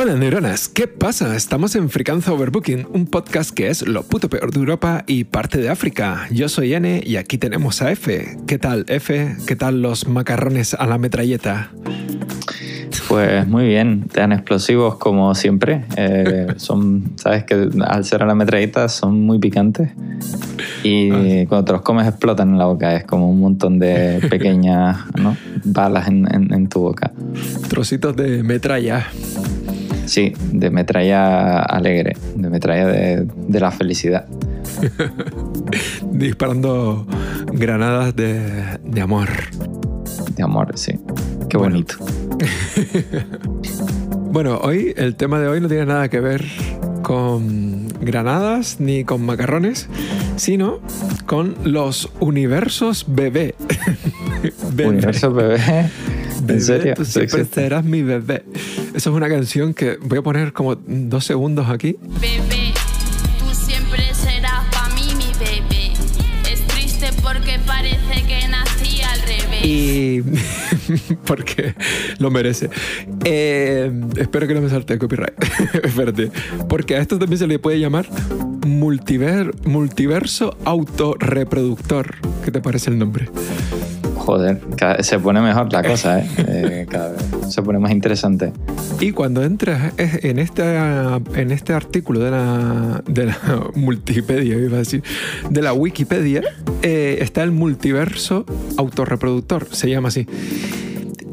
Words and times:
Hola 0.00 0.14
neuronas, 0.16 0.68
¿qué 0.70 0.86
pasa? 0.86 1.36
Estamos 1.36 1.74
en 1.76 1.90
Fricanza 1.90 2.32
Overbooking, 2.32 2.86
un 2.94 3.04
podcast 3.04 3.50
que 3.50 3.68
es 3.68 3.86
lo 3.86 4.02
puto 4.02 4.30
peor 4.30 4.50
de 4.50 4.58
Europa 4.58 5.04
y 5.06 5.24
parte 5.24 5.58
de 5.60 5.68
África. 5.68 6.26
Yo 6.30 6.48
soy 6.48 6.72
N 6.72 7.02
y 7.04 7.16
aquí 7.16 7.36
tenemos 7.36 7.82
a 7.82 7.90
F. 7.92 8.38
¿Qué 8.46 8.58
tal 8.58 8.86
F? 8.88 9.36
¿Qué 9.46 9.56
tal 9.56 9.82
los 9.82 10.08
macarrones 10.08 10.72
a 10.72 10.86
la 10.86 10.96
metralleta? 10.96 11.70
Pues 13.08 13.46
muy 13.46 13.66
bien, 13.66 14.06
tan 14.08 14.32
explosivos 14.32 14.96
como 14.96 15.34
siempre. 15.34 15.84
Eh, 15.96 16.46
son, 16.56 17.12
sabes 17.16 17.44
que 17.44 17.68
al 17.84 18.04
ser 18.06 18.22
a 18.22 18.26
la 18.26 18.34
metralleta 18.34 18.88
son 18.88 19.20
muy 19.26 19.38
picantes 19.38 19.90
y 20.82 21.10
Ah. 21.10 21.44
cuando 21.48 21.64
te 21.66 21.72
los 21.72 21.82
comes 21.82 22.06
explotan 22.08 22.50
en 22.50 22.58
la 22.58 22.64
boca. 22.64 22.94
Es 22.96 23.04
como 23.04 23.30
un 23.30 23.40
montón 23.40 23.78
de 23.78 24.26
pequeñas 24.30 24.96
¿no? 25.20 25.36
balas 25.64 26.08
en, 26.08 26.26
en- 26.34 26.54
en 26.54 26.68
tu 26.68 26.80
boca. 26.80 27.12
Trocitos 27.68 28.16
de 28.16 28.42
metralla. 28.42 29.06
Sí, 30.10 30.32
de 30.52 30.70
metralla 30.70 31.60
alegre, 31.60 32.16
de 32.34 32.50
metralla 32.50 32.86
de, 32.88 33.28
de 33.46 33.60
la 33.60 33.70
felicidad. 33.70 34.26
disparando 36.10 37.06
granadas 37.52 38.16
de, 38.16 38.40
de 38.84 39.00
amor. 39.00 39.28
De 40.34 40.42
amor, 40.42 40.72
sí. 40.74 40.98
Qué 41.48 41.56
Bueno. 41.56 41.74
bonito. 41.76 41.94
Bueno, 44.32 44.58
hoy 44.62 44.94
el 44.96 45.16
tema 45.16 45.40
de 45.40 45.48
hoy 45.48 45.60
no 45.60 45.66
tiene 45.66 45.86
nada 45.86 46.08
que 46.08 46.20
ver 46.20 46.44
con 47.02 47.88
granadas 48.00 48.76
ni 48.78 49.02
con 49.02 49.26
macarrones, 49.26 49.88
sino 50.36 50.78
con 51.26 51.56
los 51.64 52.08
universos 52.20 53.06
bebé. 53.08 53.56
Bebé. 54.72 54.88
Universo 54.88 55.32
bebé. 55.32 55.58
Bebé, 56.40 56.54
¿En 56.54 56.60
serio? 56.60 56.94
Tú 56.94 57.04
Sí 57.04 57.12
siempre 57.12 57.40
existe. 57.42 57.62
serás 57.62 57.84
mi 57.84 58.02
bebé. 58.02 58.44
Eso 58.94 59.10
es 59.10 59.16
una 59.16 59.28
canción 59.28 59.74
que 59.74 59.96
voy 60.02 60.18
a 60.18 60.22
poner 60.22 60.52
como 60.52 60.74
dos 60.76 61.24
segundos 61.24 61.68
aquí. 61.68 61.96
Bebé, 62.20 62.72
tú 63.38 63.54
siempre 63.54 64.02
serás 64.14 64.64
para 64.72 64.94
mí 64.94 65.08
mi 65.16 65.32
bebé. 65.38 65.92
Es 66.50 66.66
triste 66.66 67.10
porque 67.22 67.58
parece 67.66 68.22
que 68.26 68.48
nací 68.48 69.00
al 69.02 69.20
revés. 69.22 69.64
Y. 69.64 70.22
porque 71.26 71.74
lo 72.18 72.30
merece. 72.30 72.70
Eh, 73.24 73.92
espero 74.16 74.46
que 74.48 74.54
no 74.54 74.60
me 74.60 74.68
salte 74.68 74.94
el 74.94 74.98
copyright. 74.98 75.34
Espérate. 75.84 76.30
Porque 76.68 76.96
a 76.96 76.98
esto 77.00 77.18
también 77.18 77.38
se 77.38 77.46
le 77.46 77.58
puede 77.58 77.78
llamar 77.78 78.08
multiver, 78.66 79.52
multiverso 79.66 80.56
autorreproductor. 80.64 82.14
¿Qué 82.44 82.50
te 82.50 82.60
parece 82.60 82.90
el 82.90 82.98
nombre? 82.98 83.28
Joder, 84.30 84.60
se 85.00 85.18
pone 85.18 85.40
mejor 85.40 85.72
la 85.72 85.82
cosa, 85.82 86.20
¿eh? 86.20 86.26
Eh, 86.38 86.86
Cada 86.88 87.10
vez 87.10 87.22
se 87.48 87.62
pone 87.62 87.80
más 87.80 87.90
interesante. 87.90 88.52
Y 89.00 89.10
cuando 89.10 89.42
entras 89.42 89.92
en 89.96 90.38
este, 90.38 90.62
en 91.34 91.50
este 91.50 91.72
artículo 91.72 92.20
de 92.20 92.30
la, 92.30 93.02
de 93.08 93.26
la 93.26 93.36
Multipedia, 93.74 94.56
iba 94.56 94.76
a 94.76 94.78
decir, 94.78 95.02
de 95.48 95.62
la 95.62 95.72
Wikipedia, 95.72 96.42
eh, 96.82 97.18
está 97.20 97.42
el 97.42 97.50
multiverso 97.50 98.46
autorreproductor, 98.76 99.66
se 99.72 99.90
llama 99.90 100.10
así. 100.10 100.28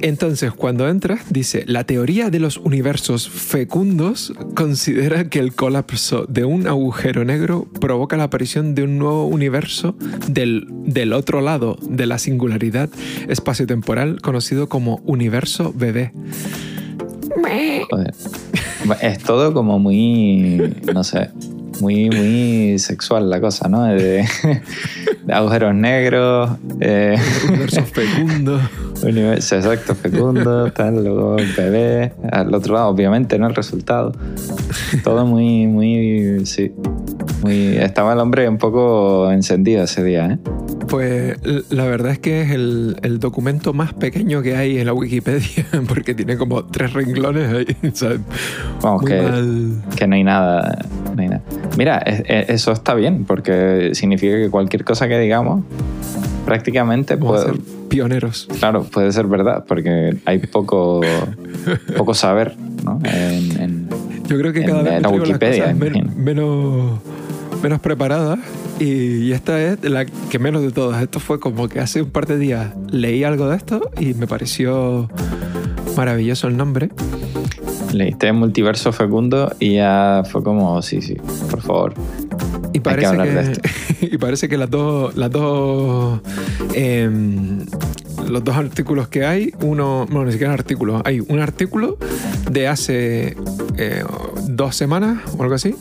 Entonces, 0.01 0.51
cuando 0.51 0.87
entras, 0.87 1.21
dice, 1.29 1.63
la 1.67 1.83
teoría 1.83 2.29
de 2.29 2.39
los 2.39 2.57
universos 2.57 3.29
fecundos 3.29 4.33
considera 4.55 5.29
que 5.29 5.39
el 5.39 5.53
colapso 5.53 6.25
de 6.27 6.45
un 6.45 6.67
agujero 6.67 7.25
negro 7.25 7.67
provoca 7.79 8.17
la 8.17 8.23
aparición 8.23 8.75
de 8.75 8.83
un 8.83 8.99
nuevo 8.99 9.25
universo 9.25 9.95
del, 10.27 10.67
del 10.69 11.13
otro 11.13 11.41
lado 11.41 11.77
de 11.81 12.05
la 12.05 12.19
singularidad 12.19 12.89
espaciotemporal 13.27 14.21
conocido 14.21 14.69
como 14.69 14.97
universo 15.05 15.73
bebé. 15.75 16.11
Joder. 17.89 18.13
Es 19.01 19.19
todo 19.19 19.53
como 19.53 19.79
muy, 19.79 20.75
no 20.93 21.03
sé, 21.03 21.29
muy, 21.79 22.09
muy 22.09 22.79
sexual 22.79 23.29
la 23.29 23.39
cosa, 23.39 23.67
¿no? 23.67 23.83
De, 23.83 24.25
de 25.25 25.33
agujeros 25.33 25.75
negros, 25.75 26.51
eh, 26.79 27.17
universo 27.47 27.83
fecundo. 27.83 28.59
universo 29.03 29.55
exacto, 29.55 29.95
fecundo, 29.95 30.71
tal, 30.71 31.03
luego 31.03 31.35
bebé, 31.55 32.13
al 32.31 32.53
otro 32.53 32.75
lado, 32.75 32.87
obviamente, 32.87 33.37
¿no? 33.37 33.47
El 33.47 33.55
resultado. 33.55 34.13
Todo 35.03 35.25
muy, 35.25 35.67
muy, 35.67 36.45
sí. 36.45 36.71
Muy, 37.43 37.77
estaba 37.77 38.13
el 38.13 38.19
hombre 38.19 38.49
un 38.49 38.57
poco 38.57 39.31
encendido 39.31 39.83
ese 39.83 40.03
día, 40.03 40.25
¿eh? 40.27 40.39
Pues 40.87 41.35
la 41.69 41.85
verdad 41.85 42.13
es 42.13 42.19
que 42.19 42.41
es 42.41 42.51
el, 42.51 42.95
el 43.01 43.19
documento 43.19 43.73
más 43.73 43.93
pequeño 43.93 44.41
que 44.41 44.55
hay 44.55 44.77
en 44.77 44.85
la 44.85 44.93
Wikipedia, 44.93 45.65
porque 45.87 46.15
tiene 46.15 46.37
como 46.37 46.65
tres 46.65 46.93
renglones 46.93 47.53
ahí, 47.53 47.91
¿sabes? 47.93 48.21
Vamos, 48.81 49.01
Muy 49.01 49.11
que, 49.11 49.21
mal. 49.21 49.83
que 49.95 50.07
no 50.07 50.15
hay 50.15 50.23
nada. 50.23 50.85
Nada. 51.25 51.41
Mira, 51.77 51.97
es- 51.97 52.23
es- 52.27 52.49
eso 52.49 52.71
está 52.71 52.93
bien, 52.93 53.25
porque 53.25 53.91
significa 53.93 54.35
que 54.37 54.49
cualquier 54.51 54.83
cosa 54.83 55.07
que 55.07 55.17
digamos, 55.17 55.63
prácticamente 56.45 57.15
Vamos 57.15 57.41
puede, 57.43 57.53
ser 57.57 57.61
pioneros. 57.89 58.47
claro, 58.59 58.83
puede 58.83 59.11
ser 59.11 59.25
verdad, 59.27 59.65
porque 59.67 60.17
hay 60.25 60.37
poco, 60.39 61.01
poco 61.97 62.13
saber 62.13 62.55
¿no? 62.83 62.99
en, 63.03 63.61
en- 63.61 63.89
Yo 64.27 64.37
creo 64.37 64.53
que 64.53 64.61
En 64.61 64.67
cada 64.67 64.83
vez 64.83 65.01
la 65.01 65.09
Wikipedia, 65.09 65.67
las 65.67 65.75
cosas 65.77 66.15
menos, 66.15 66.99
menos 67.63 67.79
preparadas 67.79 68.39
y, 68.79 68.85
y 69.25 69.31
esta 69.33 69.59
es 69.61 69.83
la 69.83 70.05
que 70.05 70.37
menos 70.39 70.61
de 70.61 70.71
todas. 70.71 71.01
Esto 71.01 71.19
fue 71.19 71.39
como 71.39 71.67
que 71.67 71.79
hace 71.79 72.01
un 72.03 72.09
par 72.11 72.27
de 72.27 72.37
días 72.37 72.67
leí 72.91 73.23
algo 73.23 73.49
de 73.49 73.57
esto 73.57 73.89
y 73.99 74.13
me 74.13 74.27
pareció 74.27 75.09
maravilloso 75.95 76.47
el 76.47 76.55
nombre. 76.57 76.89
Leíste 77.93 78.31
multiverso 78.31 78.91
fecundo 78.91 79.51
y 79.59 79.75
ya 79.75 80.23
fue 80.29 80.43
como, 80.43 80.81
sí, 80.81 81.01
sí, 81.01 81.15
por 81.49 81.61
favor. 81.61 81.93
Y 82.73 82.79
parece 82.79 83.07
hablar 83.07 83.27
que, 83.27 83.33
de 83.33 83.51
esto. 83.53 83.69
y 84.01 84.17
parece 84.17 84.49
que 84.49 84.57
las 84.57 84.69
dos, 84.69 85.15
las 85.15 85.31
dos, 85.31 86.19
em, 86.73 87.59
los 88.29 88.43
dos 88.43 88.55
artículos 88.55 89.07
que 89.07 89.25
hay, 89.25 89.53
uno, 89.61 90.05
bueno, 90.09 90.25
ni 90.25 90.31
siquiera 90.33 90.53
artículos, 90.53 91.01
hay 91.05 91.19
un 91.21 91.39
artículo 91.39 91.97
de 92.51 92.67
hace 92.67 93.35
eh, 93.77 94.03
dos 94.47 94.75
semanas 94.75 95.19
o 95.37 95.43
algo 95.43 95.55
así, 95.55 95.75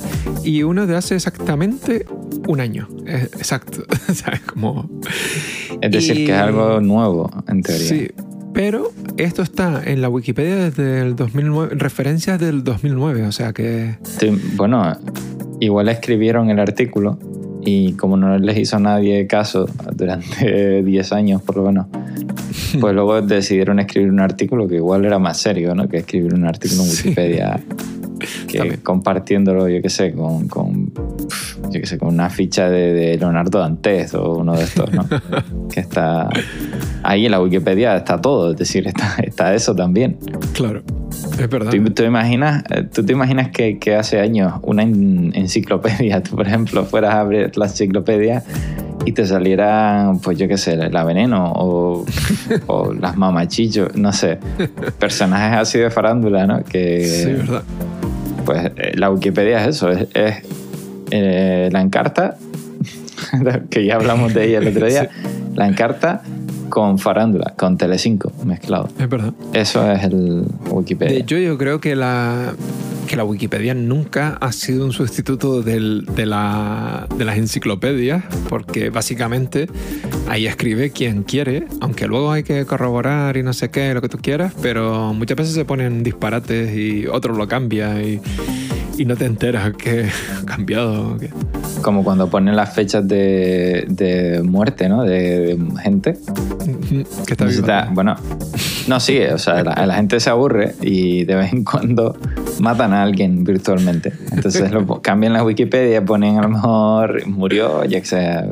y 0.45 0.63
uno 0.63 0.87
de 0.87 0.97
hace 0.97 1.17
exactamente 1.17 2.07
un 2.49 2.61
año, 2.61 2.89
exacto, 3.07 3.83
¿sabes? 4.15 4.41
Como, 4.43 4.89
Es 5.81 5.91
decir, 5.91 6.19
Y- 6.21 6.27
que 6.27 6.33
es 6.33 6.39
algo 6.39 6.81
nuevo, 6.81 7.31
en 7.49 7.63
teoría. 7.63 7.87
sí, 7.89 8.11
pero 8.55 8.91
esto 9.17 9.43
está 9.43 9.83
en 9.85 10.01
la 10.03 10.09
Wikipedia 10.09 10.57
desde 10.57 11.01
el 11.01 11.17
2009, 11.17 11.75
referencias 11.77 12.39
del 12.39 12.65
2009, 12.65 13.23
o 13.25 13.33
sea 13.33 13.53
que 13.53 13.97
Sí, 14.03 14.31
bueno, 14.57 14.97
igual 15.61 15.89
escribieron 15.89 16.51
el 16.51 16.59
artículo 16.59 17.19
y 17.65 17.93
como 17.95 18.17
no 18.17 18.39
les 18.39 18.59
hizo 18.59 18.79
nadie 18.79 19.27
caso 19.27 19.67
durante 19.95 20.83
10 20.85 21.13
años 21.13 21.43
por 21.43 21.57
lo 21.57 21.65
menos, 21.65 21.87
pues 22.81 22.95
luego 22.95 23.21
decidieron 23.23 23.79
escribir 23.81 24.11
un 24.11 24.21
artículo 24.21 24.69
que 24.69 24.77
igual 24.77 25.05
era 25.05 25.19
más 25.19 25.39
serio, 25.39 25.75
¿no? 25.75 25.89
Que 25.89 25.99
escribir 25.99 26.35
un 26.35 26.45
artículo 26.45 26.83
en 26.83 26.89
Sí. 26.89 27.09
Wikipedia 27.09 27.61
que 28.49 28.59
También. 28.59 28.81
compartiéndolo, 28.81 29.69
yo 29.69 29.83
qué 29.83 29.91
sé, 29.91 30.13
con, 30.13 30.49
con, 30.49 30.93
yo 31.71 31.81
qué 31.81 31.87
sé, 31.87 31.99
con 31.99 32.09
una 32.09 32.31
ficha 32.31 32.71
de, 32.71 32.93
de 32.95 33.19
Leonardo 33.19 33.59
Dantes 33.59 34.15
o 34.15 34.37
uno 34.37 34.57
de 34.57 34.65
estos, 34.65 34.91
¿no? 34.93 35.05
que 35.71 35.81
está 35.81 36.29
ahí 37.03 37.27
en 37.27 37.33
la 37.33 37.41
Wikipedia 37.41 37.97
está 37.97 38.21
todo, 38.21 38.53
es 38.53 38.57
decir, 38.57 38.87
está, 38.87 39.17
está 39.23 39.55
eso 39.55 39.75
también. 39.75 40.17
claro, 40.53 40.83
es 41.39 41.49
verdad. 41.49 41.71
¿Tú, 41.71 41.91
tú 41.91 42.03
imaginas, 42.03 42.65
eh, 42.71 42.85
¿Tú 42.93 43.05
te 43.05 43.13
imaginas 43.13 43.51
que, 43.51 43.79
que 43.79 43.95
hace 43.95 44.21
años 44.21 44.55
una 44.63 44.83
en- 44.83 45.33
enciclopedia, 45.35 46.23
tú 46.25 46.37
por 46.37 46.47
ejemplo 46.47 46.85
fueras 46.85 47.15
a 47.15 47.21
abrir 47.21 47.57
la 47.57 47.67
enciclopedia 47.67 48.43
y 49.05 49.13
te 49.13 49.25
salieran, 49.25 50.19
pues 50.19 50.37
yo 50.37 50.49
qué 50.49 50.57
sé, 50.59 50.77
la 50.77 51.05
veneno 51.05 51.53
o, 51.55 52.05
o 52.67 52.93
las 52.93 53.17
mamachichos, 53.17 53.95
no 53.97 54.13
sé, 54.13 54.39
personajes 54.99 55.59
así 55.61 55.79
de 55.79 55.91
farándula, 55.91 56.47
¿no? 56.47 56.65
Que 56.65 57.05
Sí, 57.07 57.33
verdad. 57.33 57.63
pues 58.45 58.65
eh, 58.77 58.93
la 58.97 59.11
Wikipedia 59.11 59.63
es 59.63 59.77
eso, 59.77 59.91
es, 59.93 60.09
es, 60.15 60.35
eh, 61.13 61.69
la 61.71 61.83
encarta, 61.83 62.37
que 63.71 63.85
ya 63.85 63.95
hablamos 63.95 64.35
de 64.35 64.47
ella 64.49 64.59
el 64.59 64.69
otro 64.69 64.87
día, 64.87 65.09
la 65.55 65.69
encarta 65.69 66.23
con 66.77 66.99
farándula, 66.99 67.55
con 67.57 67.79
Telecinco 67.79 68.31
mezclado. 68.45 68.91
Es 68.99 69.09
verdad. 69.09 69.33
Eso 69.55 69.91
es 69.91 70.05
el 70.05 70.45
Wikipedia. 70.71 71.15
De 71.15 71.21
hecho, 71.21 71.39
yo 71.39 71.57
creo 71.57 71.81
que 71.81 71.97
la, 71.97 72.53
que 73.07 73.17
la 73.17 73.25
Wikipedia 73.25 73.73
nunca 73.73 74.37
ha 74.43 74.53
sido 74.53 74.85
un 74.85 74.93
sustituto 74.93 75.63
del- 75.63 76.05
de, 76.15 76.27
la- 76.27 77.07
de 77.17 77.25
las 77.25 77.39
enciclopedias, 77.39 78.25
porque 78.51 78.91
básicamente 78.91 79.69
ahí 80.29 80.47
escribe 80.47 80.91
quien 80.91 81.23
quiere, 81.23 81.67
aunque 81.81 82.07
luego 82.09 82.31
hay 82.31 82.43
que 82.43 82.67
corroborar 82.67 83.39
y 83.39 83.43
no 83.43 83.55
sé 83.55 83.71
qué, 83.71 83.95
lo 83.95 84.03
que 84.03 84.11
tú 84.11 84.19
quieras, 84.19 84.53
pero 84.61 85.15
muchas 85.15 85.39
veces 85.39 85.55
se 85.55 85.65
ponen 85.65 86.03
disparates 86.03 86.77
y 86.77 87.07
otro 87.07 87.35
lo 87.35 87.49
cambia 87.49 88.03
y, 88.03 88.21
y 88.99 89.07
no 89.07 89.17
te 89.17 89.25
enteras 89.25 89.73
que 89.79 90.11
ha 90.43 90.45
cambiado. 90.45 91.17
Como 91.83 92.03
cuando 92.03 92.29
ponen 92.29 92.57
las 92.57 92.75
fechas 92.75 93.07
de, 93.07 93.85
de 93.89 94.43
muerte, 94.43 94.89
¿no? 94.89 95.03
De, 95.03 95.57
de 95.57 95.59
gente. 95.83 96.19
que 97.27 97.33
está 97.33 97.45
Necesita- 97.45 97.91
bueno, 97.95 98.17
no, 98.89 98.99
sí, 98.99 99.19
o 99.21 99.39
sea, 99.39 99.63
la, 99.63 99.87
la 99.87 99.95
gente 99.95 100.19
se 100.21 100.31
aburre 100.31 100.75
y 100.81 101.25
de 101.25 101.35
vez 101.37 101.53
en 101.53 101.65
cuando 101.65 102.17
matan 102.61 102.93
a 102.93 103.03
alguien 103.03 103.45
virtualmente. 103.45 104.13
Entonces 104.33 104.71
lo 104.73 105.01
cambian 105.03 105.33
la 105.35 105.45
Wikipedia, 105.45 106.05
ponen 106.05 106.39
a 106.39 106.43
lo 106.43 106.49
mejor 106.49 107.27
murió, 107.27 107.85
ya 107.85 108.01
que 108.01 108.07
sea, 108.07 108.47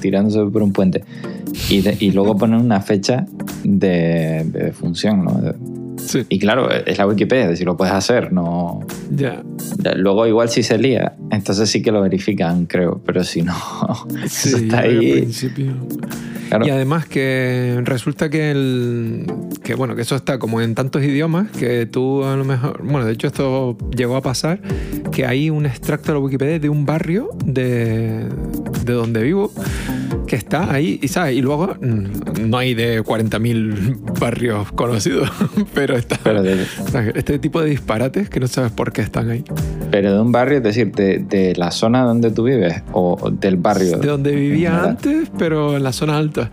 tirándose 0.00 0.40
por 0.50 0.62
un 0.62 0.72
puente. 0.72 1.04
Y, 1.70 1.82
de- 1.82 1.96
y 2.00 2.10
luego 2.10 2.36
ponen 2.36 2.60
una 2.60 2.80
fecha 2.80 3.26
de, 3.62 4.44
de 4.46 4.64
defunción, 4.64 5.24
¿no? 5.24 5.40
Sí, 6.06 6.24
Y 6.28 6.38
claro, 6.38 6.70
es 6.70 6.98
la 6.98 7.06
Wikipedia, 7.06 7.48
decir, 7.48 7.66
lo 7.66 7.76
puedes 7.76 7.94
hacer, 7.94 8.32
no... 8.32 8.80
ya. 9.10 9.42
Luego 9.96 10.26
igual 10.26 10.48
si 10.48 10.62
se 10.62 10.78
lía, 10.78 11.14
entonces 11.30 11.70
sí 11.70 11.82
que 11.82 11.90
lo 11.92 12.00
verifican, 12.02 12.66
creo, 12.66 13.00
pero 13.04 13.24
si 13.24 13.42
no, 13.42 13.54
Sí, 14.26 14.48
eso 14.50 14.56
está 14.58 14.80
al 14.80 14.84
ahí. 15.00 15.12
principio. 15.12 15.72
Claro. 16.48 16.66
Y 16.66 16.70
además 16.70 17.06
que 17.06 17.80
resulta 17.84 18.28
que 18.28 18.50
el 18.50 19.26
que 19.64 19.74
bueno, 19.74 19.96
que 19.96 20.02
eso 20.02 20.14
está 20.14 20.38
como 20.38 20.60
en 20.60 20.74
tantos 20.74 21.02
idiomas 21.02 21.50
que 21.50 21.86
tú 21.86 22.22
a 22.22 22.36
lo 22.36 22.44
mejor, 22.44 22.82
bueno, 22.84 23.06
de 23.06 23.12
hecho 23.14 23.26
esto 23.26 23.76
llegó 23.96 24.16
a 24.16 24.20
pasar 24.22 24.60
que 25.10 25.24
hay 25.26 25.48
un 25.48 25.64
extracto 25.64 26.08
de 26.08 26.18
la 26.18 26.18
Wikipedia 26.24 26.58
de 26.58 26.68
un 26.68 26.84
barrio 26.84 27.30
de, 27.46 28.28
de 28.84 28.92
donde 28.92 29.22
vivo 29.22 29.50
que 30.26 30.36
está 30.36 30.72
ahí 30.72 30.98
y 31.02 31.08
sabes, 31.08 31.36
y 31.36 31.42
luego 31.42 31.74
mm, 31.80 32.48
no 32.48 32.58
hay 32.58 32.74
de 32.74 33.02
40.000 33.02 34.18
barrios 34.20 34.72
conocidos, 34.72 35.30
pero 35.74 35.96
está 35.96 36.18
Pero 36.22 36.42
de, 36.42 36.64
este 37.14 37.38
tipo 37.38 37.60
de 37.60 37.70
disparates 37.70 38.28
que 38.28 38.40
no 38.40 38.48
sabes 38.48 38.72
por 38.72 38.92
qué 38.92 39.02
están 39.02 39.30
ahí. 39.30 39.44
pero 39.90 40.14
de 40.14 40.20
un 40.20 40.32
barrio, 40.32 40.58
es 40.58 40.64
decir, 40.64 40.92
de, 40.92 41.18
de 41.18 41.54
la 41.56 41.70
zona 41.70 42.02
donde 42.02 42.30
tú 42.30 42.44
vives 42.44 42.82
o 42.92 43.30
del 43.30 43.56
barrio. 43.56 43.98
De 43.98 44.08
donde 44.08 44.34
vivía 44.34 44.82
antes, 44.82 45.30
pero 45.38 45.76
en 45.76 45.82
la 45.82 45.92
zona 45.92 46.16
alta. 46.16 46.50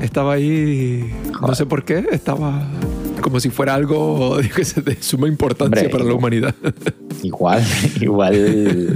Estaba 0.00 0.34
ahí, 0.34 1.12
no 1.40 1.54
sé 1.54 1.66
por 1.66 1.84
qué, 1.84 2.06
estaba 2.10 2.66
como 3.20 3.40
si 3.40 3.50
fuera 3.50 3.74
algo 3.74 4.38
de 4.84 4.96
suma 5.00 5.28
importancia 5.28 5.82
Hombre, 5.82 5.88
para 5.90 6.04
la 6.04 6.14
humanidad. 6.14 6.54
Igual, 7.22 7.62
igual 8.00 8.34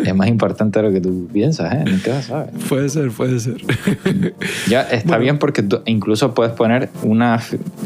es 0.06 0.14
más 0.14 0.28
importante 0.28 0.78
de 0.80 0.86
lo 0.88 0.92
que 0.94 1.00
tú 1.00 1.28
piensas, 1.30 1.74
¿eh? 1.74 1.84
Nunca 1.86 2.22
sabes. 2.22 2.50
puede 2.70 2.88
ser, 2.88 3.10
puede 3.10 3.38
ser. 3.38 3.56
Ya 4.68 4.82
está 4.82 5.08
Bueno. 5.08 5.22
bien 5.22 5.38
porque 5.38 5.62
tú 5.62 5.80
incluso 5.84 6.32
puedes 6.32 6.52
poner 6.54 6.88
una, 7.02 7.38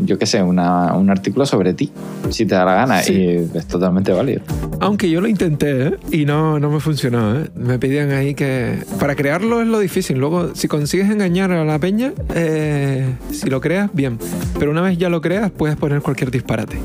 yo 0.05 0.17
qué 0.17 0.27
sé, 0.27 0.41
una, 0.43 0.95
un 0.95 1.11
artículo 1.11 1.45
sobre 1.45 1.75
ti, 1.75 1.91
si 2.31 2.47
te 2.47 2.55
da 2.55 2.65
la 2.65 2.75
gana, 2.75 3.03
Sí. 3.03 3.15
y 3.15 3.59
es 3.59 3.67
totalmente 3.67 4.13
válido. 4.13 4.43
Aunque 4.81 5.11
yo 5.11 5.21
lo 5.21 5.27
intenté 5.27 5.87
¿eh? 5.89 5.93
y 6.13 6.25
no, 6.25 6.61
no 6.61 6.71
me 6.71 6.79
funcionó. 6.79 7.35
¿eh? 7.41 7.49
Me 7.57 7.79
pedían 7.81 8.13
ahí 8.13 8.35
que... 8.35 8.79
Para 9.01 9.17
crearlo 9.17 9.61
es 9.61 9.67
lo 9.67 9.81
difícil. 9.81 10.19
Luego, 10.19 10.55
si 10.55 10.69
consigues 10.69 11.11
engañar 11.11 11.51
a 11.51 11.65
la 11.65 11.79
peña, 11.81 12.13
eh, 12.35 13.07
si 13.33 13.51
lo 13.51 13.61
creas, 13.61 13.91
bien. 13.93 14.19
Pero 14.59 14.71
una 14.71 14.83
vez 14.83 14.99
ya 14.99 15.09
lo 15.09 15.21
creas, 15.21 15.51
puedes 15.51 15.77
poner 15.77 16.01
cualquier 16.01 16.28
disparate. 16.31 16.79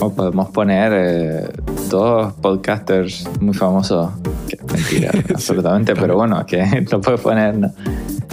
O 0.00 0.12
podemos 0.14 0.50
poner 0.50 0.92
eh, 0.94 1.48
dos 1.88 2.32
podcasters 2.34 3.26
muy 3.40 3.54
famosos, 3.54 4.10
que 4.48 4.58
mentira, 4.72 5.10
absolutamente, 5.34 5.94
pero 5.94 6.16
bueno, 6.16 6.44
que 6.46 6.84
lo 6.90 7.00
puedes 7.00 7.20
poner, 7.20 7.56
¿no? 7.56 7.72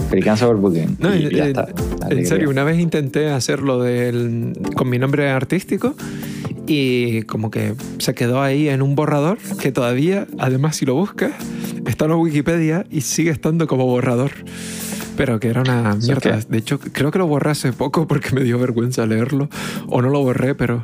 American 0.08 0.38
Overbooking. 0.44 0.98
No, 1.00 1.16
y 1.16 1.26
en, 1.28 1.30
ya 1.32 1.44
en- 1.46 1.50
está. 1.52 1.68
en 2.10 2.26
serio, 2.26 2.50
una 2.50 2.64
vez 2.66 2.80
intenté 2.80 3.30
hacerlo 3.30 3.82
del, 3.82 4.54
con 4.76 4.90
mi 4.90 5.00
nombre 5.00 5.30
artístico 5.30 5.94
y 6.68 7.22
como 7.24 7.50
que 7.52 7.76
se 8.00 8.14
quedó 8.14 8.42
ahí 8.42 8.68
en 8.68 8.82
un 8.82 8.96
borrador 8.96 9.38
que 9.62 9.72
todavía, 9.72 10.28
además 10.38 10.76
si 10.76 10.86
lo 10.86 10.96
buscas, 10.96 11.32
está 11.88 12.06
en 12.06 12.12
la 12.12 12.18
Wikipedia 12.18 12.86
y 12.90 13.02
sigue 13.02 13.30
estando 13.32 13.68
como 13.68 13.86
borrador. 13.86 14.32
Pero 15.24 15.40
que 15.40 15.50
era 15.50 15.62
una 15.62 15.92
¿Eso 15.92 16.08
mierda. 16.08 16.40
De 16.50 16.58
hecho, 16.58 16.80
creo 16.80 17.12
que 17.12 17.20
lo 17.20 17.28
borré 17.28 17.52
hace 17.52 17.74
poco 17.74 18.08
porque 18.08 18.32
me 18.34 18.42
dio 18.42 18.58
vergüenza 18.58 19.06
leerlo. 19.06 19.50
O 19.88 20.02
no 20.02 20.10
lo 20.10 20.24
borré, 20.24 20.56
pero... 20.56 20.84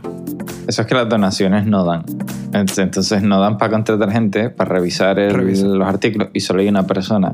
Eso 0.68 0.82
es 0.84 0.88
que 0.88 0.94
las 0.94 1.10
donaciones 1.10 1.66
no 1.66 1.84
dan. 1.84 2.04
Ent- 2.52 2.78
Entonces 2.82 3.24
no 3.24 3.40
dan 3.40 3.58
para 3.58 3.72
contratar 3.72 4.12
gente 4.12 4.50
para 4.52 4.76
revisar 4.76 5.18
el- 5.18 5.34
Revisar. 5.34 5.68
los 5.70 5.88
artículos 5.88 6.30
y 6.34 6.40
solo 6.42 6.60
hay 6.62 6.68
una 6.68 6.86
persona 6.86 7.34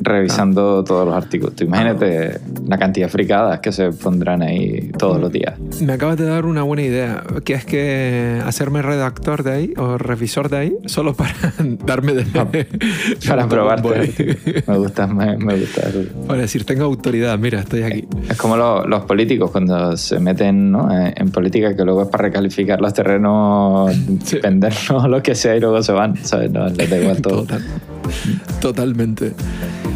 revisando 0.00 0.84
todos 0.84 1.06
los 1.06 1.14
artículos. 1.16 1.54
Tú 1.56 1.64
imagínate 1.64 2.38
la 2.66 2.78
cantidad 2.78 3.06
de 3.06 3.10
fricadas 3.12 3.60
que 3.60 3.72
se 3.72 3.90
pondrán 3.92 4.42
ahí 4.42 4.90
todos 4.98 5.20
los 5.20 5.32
días. 5.32 5.54
Me 5.80 5.92
acabas 5.94 6.16
de 6.16 6.24
dar 6.24 6.46
una 6.46 6.62
buena 6.62 6.82
idea, 6.82 7.22
que 7.44 7.54
es 7.54 7.64
que 7.64 8.40
hacerme 8.44 8.82
redactor 8.82 9.42
de 9.42 9.52
ahí 9.52 9.74
o 9.76 9.98
revisor 9.98 10.48
de 10.48 10.56
ahí, 10.56 10.76
solo 10.86 11.14
para 11.14 11.32
darme 11.86 12.14
de... 12.14 12.24
Para 13.28 13.42
de 13.42 13.48
probarte. 13.48 14.36
Me 14.66 14.76
gusta, 14.78 15.06
me, 15.06 15.36
me 15.36 15.56
gusta. 15.58 15.82
Para 16.26 16.40
decir, 16.42 16.64
tengo 16.64 16.84
autoridad, 16.84 17.38
mira, 17.38 17.60
estoy 17.60 17.82
aquí. 17.82 18.06
Es 18.28 18.36
como 18.36 18.56
lo- 18.56 18.86
los 18.86 19.04
políticos 19.04 19.50
cuando 19.50 19.96
se 19.96 20.18
meten 20.20 20.70
¿no? 20.72 20.90
en, 20.92 21.12
en 21.16 21.30
política 21.30 21.74
que 21.76 21.84
luego 21.84 22.02
es 22.02 22.08
para 22.08 22.22
recalificar 22.24 22.80
los 22.80 22.92
terrenos, 22.94 23.92
Sí. 24.24 24.38
venderlos, 24.42 25.04
lo 25.08 25.22
que 25.22 25.34
sea 25.34 25.56
y 25.56 25.60
luego 25.60 25.82
se 25.82 25.92
van. 25.92 26.16
¿sabes? 26.24 26.50
No, 26.50 26.66
les 26.68 26.88
da 26.90 26.98
igual 26.98 27.20
todo. 27.22 27.42
Total. 27.42 27.62
Totalmente. 28.60 29.32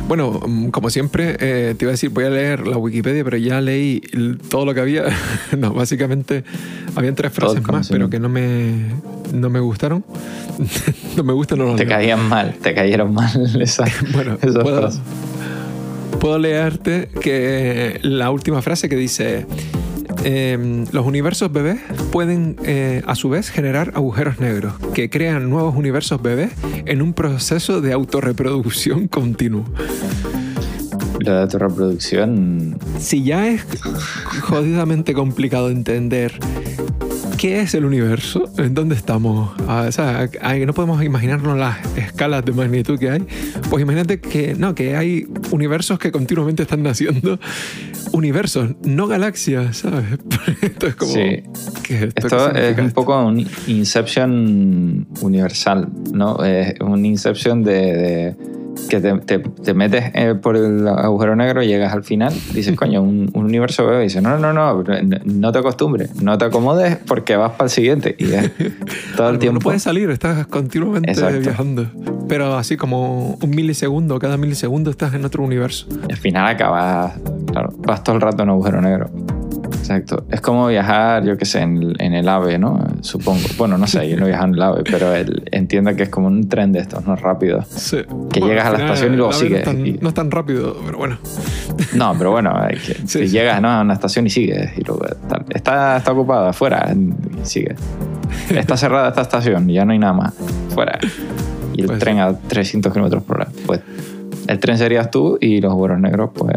Bueno, 0.08 0.40
mm, 0.46 0.68
como 0.68 0.90
siempre, 0.90 1.36
eh, 1.40 1.74
te 1.76 1.84
iba 1.84 1.90
a 1.90 1.92
decir, 1.92 2.10
voy 2.10 2.24
a 2.24 2.30
leer 2.30 2.66
la 2.66 2.76
Wikipedia, 2.76 3.24
pero 3.24 3.36
ya 3.36 3.60
leí 3.60 4.00
todo 4.50 4.64
lo 4.66 4.74
que 4.74 4.80
había. 4.80 5.04
no, 5.58 5.72
básicamente 5.72 6.44
habían 6.94 7.14
tres 7.14 7.32
frases 7.32 7.62
más, 7.66 7.88
pero 7.88 8.10
que 8.10 8.18
no 8.20 8.28
me, 8.28 8.72
no 9.32 9.48
me 9.50 9.60
gustaron. 9.60 10.04
no 11.16 11.24
me 11.24 11.32
gustan, 11.32 11.58
no 11.58 11.66
las 11.66 11.76
Te 11.76 11.84
leo. 11.86 11.94
caían 11.96 12.28
mal, 12.28 12.54
te 12.60 12.74
cayeron 12.74 13.14
mal 13.14 13.30
esas, 13.60 13.90
Bueno, 14.12 14.36
esas 14.42 14.62
puedo, 14.62 14.80
frases. 14.80 15.00
puedo 16.20 16.38
leerte 16.38 17.08
que 17.20 17.98
la 18.02 18.30
última 18.30 18.60
frase 18.60 18.88
que 18.88 18.96
dice: 18.96 19.46
eh, 20.24 20.84
Los 20.92 21.06
universos 21.06 21.52
bebés 21.52 21.80
pueden 22.10 22.56
eh, 22.64 23.02
a 23.06 23.14
su 23.14 23.28
vez 23.28 23.50
generar 23.50 23.92
agujeros 23.94 24.38
negros 24.40 24.74
que 24.94 25.10
crean 25.10 25.50
nuevos 25.50 25.74
universos 25.76 26.20
bebés 26.22 26.52
en 26.86 27.02
un 27.02 27.12
proceso 27.12 27.80
de 27.80 27.92
autorreproducción 27.92 29.08
continuo. 29.08 29.64
Lo 31.20 31.38
de 31.38 31.46
tu 31.46 31.58
reproducción. 31.58 32.78
Si 32.98 33.22
ya 33.22 33.48
es 33.48 33.64
jodidamente 34.40 35.14
complicado 35.14 35.70
entender 35.70 36.32
qué 37.42 37.60
es 37.60 37.74
el 37.74 37.84
universo, 37.84 38.44
en 38.56 38.72
dónde 38.72 38.94
estamos, 38.94 39.50
Ah, 39.66 39.86
o 39.88 39.90
sea, 39.90 40.28
hay- 40.42 40.64
no 40.64 40.74
podemos 40.74 41.02
imaginarnos 41.02 41.58
las 41.58 41.76
escalas 41.96 42.44
de 42.44 42.52
magnitud 42.52 42.96
que 43.00 43.10
hay, 43.10 43.24
pues 43.68 43.82
imagínate 43.82 44.20
que 44.20 44.54
no, 44.54 44.76
que 44.76 44.94
hay 44.96 45.26
universos 45.50 45.98
que 45.98 46.12
continuamente 46.12 46.62
están 46.62 46.84
naciendo, 46.84 47.40
universos, 48.12 48.70
no 48.84 49.08
galaxias, 49.08 49.78
¿sabes? 49.78 50.04
Esto 50.62 50.86
es 50.86 50.94
como... 50.94 51.12
Sí. 51.12 51.42
¿qué 51.82 51.96
es 51.96 52.02
esto? 52.02 52.12
¿Qué 52.14 52.26
Esto 52.26 52.50
es 52.54 52.78
un 52.78 52.84
esto? 52.86 52.94
poco 52.94 53.24
un 53.26 53.44
Inception 53.66 55.08
universal, 55.20 55.88
¿no? 56.12 56.44
Es 56.44 56.74
un 56.80 57.04
Inception 57.04 57.64
de, 57.64 57.72
de 57.72 58.36
que 58.88 59.00
te, 59.00 59.12
te- 59.20 59.38
te 59.38 59.74
metes 59.74 60.10
eh, 60.14 60.34
por 60.34 60.56
el 60.56 60.86
agujero 60.88 61.34
negro, 61.36 61.62
llegas 61.62 61.92
al 61.92 62.04
final, 62.04 62.32
dices, 62.54 62.76
coño, 62.76 63.02
un, 63.02 63.30
un 63.32 63.44
universo 63.44 63.86
bebé, 63.86 64.00
y 64.00 64.04
dices, 64.04 64.22
no, 64.22 64.38
no, 64.38 64.52
no, 64.52 64.82
no, 65.24 65.52
te 65.52 65.58
acostumbres, 65.58 66.14
no 66.22 66.36
te 66.38 66.44
acomodes 66.46 66.96
porque 67.06 67.36
vas 67.36 67.52
para 67.52 67.64
el 67.64 67.70
siguiente. 67.70 68.14
Y 68.18 68.32
es 68.32 68.50
todo 69.16 69.30
el 69.30 69.38
tiempo. 69.38 69.60
No 69.60 69.64
puedes 69.64 69.82
salir, 69.82 70.10
estás 70.10 70.46
continuamente 70.46 71.10
Exacto. 71.10 71.40
viajando. 71.40 71.86
Pero 72.28 72.56
así 72.56 72.76
como 72.76 73.34
un 73.40 73.50
milisegundo, 73.50 74.18
cada 74.18 74.36
milisegundo 74.36 74.90
estás 74.90 75.14
en 75.14 75.24
otro 75.24 75.42
universo. 75.42 75.86
Y 76.08 76.12
al 76.12 76.18
final 76.18 76.46
acabas, 76.46 77.14
claro, 77.50 77.70
vas 77.86 78.02
todo 78.04 78.16
el 78.16 78.22
rato 78.22 78.42
en 78.42 78.48
un 78.50 78.54
agujero 78.54 78.80
negro. 78.80 79.10
Exacto. 79.82 80.24
Es 80.30 80.40
como 80.40 80.68
viajar, 80.68 81.24
yo 81.24 81.36
qué 81.36 81.44
sé, 81.44 81.60
en 81.60 81.76
el, 81.76 81.96
en 81.98 82.14
el 82.14 82.28
AVE, 82.28 82.56
¿no? 82.56 82.78
Supongo. 83.00 83.40
Bueno, 83.58 83.76
no 83.78 83.88
sé, 83.88 84.08
yo 84.08 84.16
no 84.16 84.24
he 84.24 84.28
viajado 84.28 84.48
en 84.48 84.54
el 84.54 84.62
AVE, 84.62 84.84
pero 84.88 85.12
el, 85.12 85.42
entiendo 85.50 85.94
que 85.96 86.04
es 86.04 86.08
como 86.08 86.28
un 86.28 86.48
tren 86.48 86.70
de 86.72 86.78
estos, 86.78 87.04
¿no? 87.04 87.16
Rápido. 87.16 87.62
Sí. 87.68 87.98
Que 88.32 88.40
llegas 88.40 88.66
a 88.66 88.70
la 88.72 88.78
estación 88.78 89.12
y 89.14 89.16
luego 89.16 89.32
sigues. 89.32 89.64
No 89.66 89.72
es, 89.72 89.76
tan, 89.76 89.86
Y- 89.86 89.98
no 90.00 90.08
es 90.08 90.14
tan 90.14 90.30
rápido, 90.30 90.76
pero 90.86 90.98
bueno. 90.98 91.18
No, 91.94 92.14
pero 92.16 92.30
bueno, 92.30 92.54
que, 92.70 92.94
Sí, 92.94 93.04
sí. 93.06 93.28
llegas 93.28 93.60
¿no? 93.60 93.68
a 93.70 93.80
una 93.80 93.94
estación 93.94 94.26
y 94.26 94.30
sigues. 94.30 94.70
Y 94.78 94.84
luego 94.84 95.04
está, 95.52 95.96
está 95.96 96.12
ocupada, 96.12 96.50
afuera, 96.50 96.94
y 96.94 97.44
sigues. 97.44 97.76
Está 98.50 98.76
cerrada 98.76 99.08
esta 99.08 99.22
estación, 99.22 99.68
ya 99.68 99.84
no 99.84 99.92
hay 99.92 99.98
nada 99.98 100.12
más. 100.12 100.34
Fuera. 100.70 100.98
Y 101.74 101.80
el 101.82 101.86
Pues 101.88 101.98
tren 101.98 102.18
a 102.20 102.32
300 102.38 102.92
kilómetros 102.92 103.22
por 103.24 103.38
hora. 103.38 103.48
Pues 103.66 103.80
el 104.46 104.58
tren 104.60 104.78
serías 104.78 105.10
tú 105.10 105.38
y 105.40 105.60
los 105.60 105.72
agujeros 105.72 105.98
negros, 106.00 106.30
pues. 106.34 106.54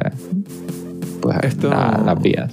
Pues 1.22 1.38
Esto- 1.44 1.70
la- 1.70 2.02
las 2.06 2.22
vías. 2.22 2.52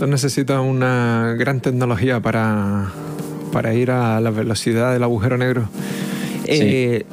Eso 0.00 0.06
necesita 0.06 0.62
una 0.62 1.34
gran 1.38 1.60
tecnología 1.60 2.20
para, 2.20 2.90
para 3.52 3.74
ir 3.74 3.90
a 3.90 4.18
la 4.22 4.30
velocidad 4.30 4.94
del 4.94 5.02
agujero 5.02 5.36
negro. 5.36 5.68
Eh, 6.46 7.04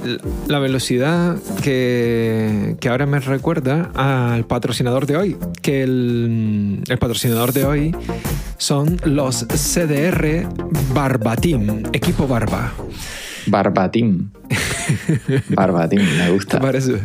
la 0.47 0.59
velocidad 0.59 1.35
que, 1.61 2.77
que 2.79 2.87
ahora 2.87 3.05
me 3.05 3.19
recuerda 3.19 3.91
al 3.93 4.45
patrocinador 4.45 5.05
de 5.05 5.17
hoy, 5.17 5.37
que 5.61 5.83
el, 5.83 6.81
el 6.87 6.97
patrocinador 6.97 7.51
de 7.51 7.65
hoy 7.65 7.95
son 8.57 9.01
los 9.03 9.45
CDR 9.47 10.47
Barbatim, 10.93 11.83
equipo 11.91 12.25
Barba. 12.25 12.71
Barbatim. 13.47 14.29
Barbatim, 15.49 15.99
me 15.99 16.23
¿Te 16.23 16.31
gusta. 16.31 16.61
parece? 16.61 17.01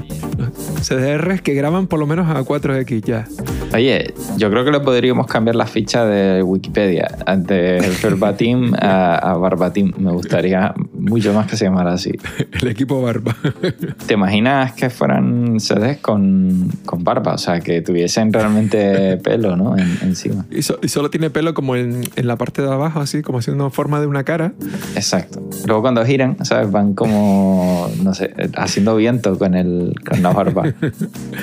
CDRs 0.80 1.42
que 1.42 1.54
graban 1.54 1.88
por 1.88 1.98
lo 1.98 2.06
menos 2.06 2.28
a 2.28 2.40
4X 2.40 3.02
ya. 3.04 3.26
Oye, 3.74 4.12
yo 4.36 4.50
creo 4.50 4.64
que 4.64 4.70
le 4.70 4.80
podríamos 4.80 5.26
cambiar 5.26 5.56
la 5.56 5.66
ficha 5.66 6.04
de 6.04 6.42
Wikipedia 6.42 7.10
de 7.36 7.80
Verbatim 8.02 8.74
a, 8.74 9.14
a 9.16 9.34
Barbatim. 9.38 9.92
Me 9.96 10.12
gustaría 10.12 10.74
mucho 11.02 11.32
más 11.34 11.46
que 11.48 11.56
se 11.56 11.64
llamara 11.64 11.92
así. 11.92 12.12
El 12.60 12.68
equipo 12.68 13.02
barba. 13.02 13.36
¿Te 14.06 14.14
imaginas 14.14 14.72
que 14.72 14.88
fueran 14.90 15.58
CDs 15.60 15.98
con, 15.98 16.70
con 16.86 17.04
barba? 17.04 17.34
O 17.34 17.38
sea, 17.38 17.60
que 17.60 17.82
tuviesen 17.82 18.32
realmente 18.32 19.16
pelo, 19.24 19.56
¿no? 19.56 19.76
En- 19.76 19.98
encima. 20.02 20.46
Y, 20.50 20.62
so- 20.62 20.78
y 20.82 20.88
solo 20.88 21.10
tiene 21.10 21.30
pelo 21.30 21.54
como 21.54 21.76
en, 21.76 22.02
en 22.16 22.26
la 22.26 22.36
parte 22.36 22.62
de 22.62 22.70
abajo, 22.72 23.00
así 23.00 23.22
como 23.22 23.38
haciendo 23.38 23.68
forma 23.70 24.00
de 24.00 24.06
una 24.06 24.24
cara. 24.24 24.52
Exacto. 24.94 25.42
Luego 25.66 25.82
cuando 25.82 26.04
giran, 26.04 26.36
¿sabes? 26.44 26.70
Van 26.70 26.94
como, 26.94 27.90
no 28.02 28.14
sé, 28.14 28.32
haciendo 28.56 28.96
viento 28.96 29.38
con, 29.38 29.54
el, 29.54 29.94
con 30.08 30.22
la 30.22 30.30
barba. 30.32 30.72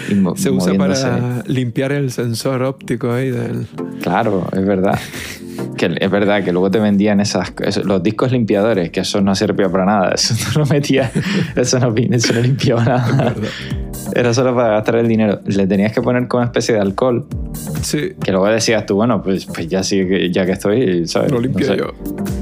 Y 0.09 0.15
mo- 0.15 0.35
Se 0.37 0.49
usa 0.49 0.73
moviéndose. 0.73 1.03
para 1.07 1.43
limpiar 1.47 1.91
el 1.91 2.11
sensor 2.11 2.63
óptico 2.63 3.11
ahí 3.11 3.29
del... 3.31 3.67
Claro, 4.01 4.47
es 4.53 4.65
verdad. 4.65 4.97
Que 5.79 5.95
es 5.97 6.11
verdad 6.11 6.43
que 6.43 6.51
luego 6.51 6.69
te 6.69 6.77
vendían 6.77 7.21
esas, 7.21 7.53
los 7.85 8.03
discos 8.03 8.33
limpiadores, 8.33 8.89
que 8.89 8.99
eso 8.99 9.21
no 9.21 9.33
servía 9.33 9.69
para 9.69 9.85
nada. 9.85 10.11
Eso 10.15 10.33
no 10.53 10.65
lo 10.65 10.65
metía, 10.65 11.09
eso 11.55 11.79
no, 11.79 11.95
eso 11.95 12.33
no 12.33 12.41
limpiaba 12.41 12.83
nada. 12.83 13.33
Era 14.13 14.33
solo 14.33 14.53
para 14.53 14.71
gastar 14.71 14.97
el 14.97 15.07
dinero. 15.07 15.39
Le 15.45 15.67
tenías 15.67 15.93
que 15.93 16.01
poner 16.01 16.27
como 16.27 16.41
una 16.41 16.47
especie 16.47 16.75
de 16.75 16.81
alcohol, 16.81 17.25
Sí, 17.81 18.11
que 18.21 18.31
luego 18.33 18.47
decías 18.47 18.85
tú, 18.85 18.95
bueno, 18.95 19.23
pues, 19.23 19.45
pues 19.45 19.69
ya 19.69 19.81
sí, 19.83 20.05
que- 20.05 20.29
ya 20.31 20.45
que 20.45 20.51
estoy, 20.51 21.07
¿sabes? 21.07 21.31
lo 21.31 21.39
limpio 21.39 21.65
No 21.67 21.73
sé. 21.73 21.79
yo. 21.79 21.85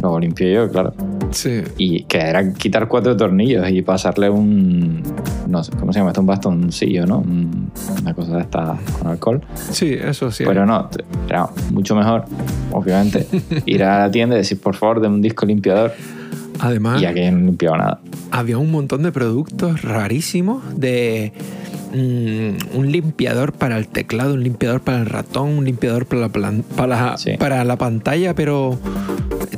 Lo 0.01 0.19
limpio 0.19 0.49
yo, 0.49 0.71
claro. 0.71 0.93
Sí. 1.31 1.61
Y 1.77 2.03
que 2.03 2.17
era 2.19 2.53
quitar 2.53 2.87
cuatro 2.87 3.15
tornillos 3.17 3.69
y 3.69 3.81
pasarle 3.81 4.29
un. 4.29 5.03
No 5.47 5.63
sé, 5.63 5.71
¿cómo 5.79 5.91
se 5.93 5.99
llama 5.99 6.11
esto? 6.11 6.21
Un 6.21 6.27
bastoncillo, 6.27 7.05
¿no? 7.05 7.19
Un- 7.19 7.71
Una 8.01 8.13
cosa 8.13 8.35
de 8.35 8.41
esta 8.41 8.77
con 8.99 9.07
alcohol. 9.07 9.41
Sí, 9.71 9.93
eso 9.93 10.31
sí. 10.31 10.43
Pero 10.45 10.65
no, 10.65 10.89
era 11.27 11.47
mucho 11.71 11.95
mejor, 11.95 12.25
obviamente, 12.71 13.27
ir 13.65 13.83
a 13.83 13.99
la 13.99 14.11
tienda 14.11 14.35
y 14.35 14.39
decir, 14.39 14.59
por 14.59 14.75
favor, 14.75 14.99
de 15.01 15.07
un 15.07 15.21
disco 15.21 15.45
limpiador. 15.45 15.93
Además, 16.59 17.01
Y 17.01 17.05
aquí 17.05 17.21
no 17.29 17.37
limpiaba 17.45 17.77
nada. 17.77 17.99
había 18.31 18.57
un 18.57 18.71
montón 18.71 19.03
de 19.03 19.11
productos 19.11 19.83
rarísimos 19.83 20.63
de 20.75 21.31
mm, 21.97 22.77
un 22.77 22.91
limpiador 22.91 23.53
para 23.53 23.77
el 23.77 23.87
teclado, 23.87 24.33
un 24.33 24.43
limpiador 24.43 24.81
para 24.81 24.99
el 24.99 25.05
ratón, 25.05 25.49
un 25.49 25.65
limpiador 25.65 26.05
para 26.05 26.21
la, 26.21 26.29
plan- 26.29 26.63
para, 26.75 26.87
la- 27.11 27.17
Sí. 27.17 27.31
para 27.37 27.63
la 27.63 27.77
pantalla, 27.77 28.33
pero 28.35 28.77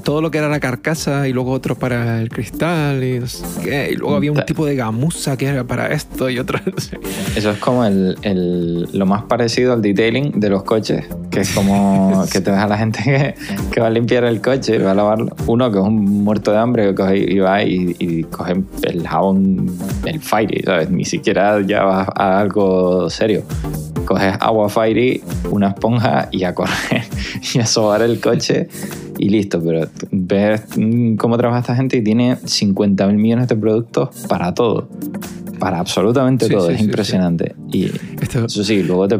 todo 0.03 0.21
lo 0.21 0.31
que 0.31 0.37
era 0.37 0.47
la 0.49 0.59
carcasa 0.59 1.27
y 1.27 1.33
luego 1.33 1.51
otro 1.51 1.75
para 1.75 2.21
el 2.21 2.29
cristal 2.29 3.03
y 3.03 3.19
no 3.19 3.27
sé 3.27 3.43
qué. 3.63 3.89
Y 3.91 3.95
luego 3.95 4.15
había 4.15 4.31
un 4.31 4.43
tipo 4.45 4.65
de 4.65 4.75
gamuza 4.75 5.37
que 5.37 5.45
era 5.47 5.63
para 5.65 5.87
esto 5.87 6.29
y 6.29 6.39
otro. 6.39 6.59
no 6.65 6.79
sé. 6.81 6.97
Eso 7.35 7.51
es 7.51 7.57
como 7.59 7.85
el, 7.85 8.17
el- 8.23 8.87
lo 8.97 9.05
más 9.05 9.23
parecido 9.23 9.73
al 9.73 9.81
detailing 9.81 10.39
de 10.39 10.49
los 10.49 10.63
coches, 10.63 11.05
que 11.29 11.41
es 11.41 11.51
como 11.51 12.25
que 12.31 12.39
te 12.41 12.49
ves 12.51 12.59
a 12.59 12.67
la 12.67 12.77
gente 12.77 12.99
que, 13.03 13.35
que 13.71 13.81
va 13.81 13.87
a 13.87 13.89
limpiar 13.91 14.23
el 14.23 14.41
coche, 14.41 14.77
va 14.79 14.91
a 14.91 14.95
lavarlo. 14.95 15.35
Uno 15.47 15.71
que 15.71 15.77
es 15.79 15.83
un 15.83 16.23
muerto 16.23 16.51
de 16.51 16.57
hambre 16.57 16.87
que 16.87 16.95
coge 16.95 17.17
y 17.17 17.39
va 17.39 17.63
y, 17.63 17.95
y 17.99 18.23
coge 18.23 18.55
el 18.83 19.07
jabón, 19.07 19.67
el 20.05 20.19
Fairy, 20.21 20.63
¿sabes? 20.63 20.89
Ni 20.89 21.05
siquiera 21.05 21.61
ya 21.61 21.83
vas 21.83 22.07
a 22.15 22.28
algo 22.37 23.09
serio. 23.09 23.43
Coges 24.05 24.35
agua 24.39 24.69
Fairy, 24.69 25.23
una 25.51 25.69
esponja 25.69 26.29
y 26.31 26.43
a 26.43 26.53
correr 26.53 27.03
y 27.53 27.59
a 27.59 27.65
sobar 27.65 28.01
el 28.01 28.19
coche 28.19 28.67
y 29.17 29.29
listo. 29.29 29.61
Pero 29.61 29.87
ves 30.11 30.63
cómo 31.17 31.37
trabaja 31.37 31.59
esta 31.59 31.75
gente 31.75 31.97
y 31.97 32.03
tiene 32.03 32.37
50 32.43 33.07
mil 33.07 33.17
millones 33.17 33.47
de 33.47 33.55
productos 33.55 34.09
para 34.27 34.53
todo. 34.53 34.87
Para 35.59 35.79
absolutamente 35.79 36.45
Sí, 36.47 36.53
todo, 36.53 36.67
sí, 36.67 36.73
es 36.73 36.79
sí, 36.79 36.85
impresionante. 36.85 37.55
Y 37.71 37.91
Esto, 38.21 38.45
eso 38.45 38.63
sí, 38.63 38.81
luego 38.83 39.07
te, 39.07 39.19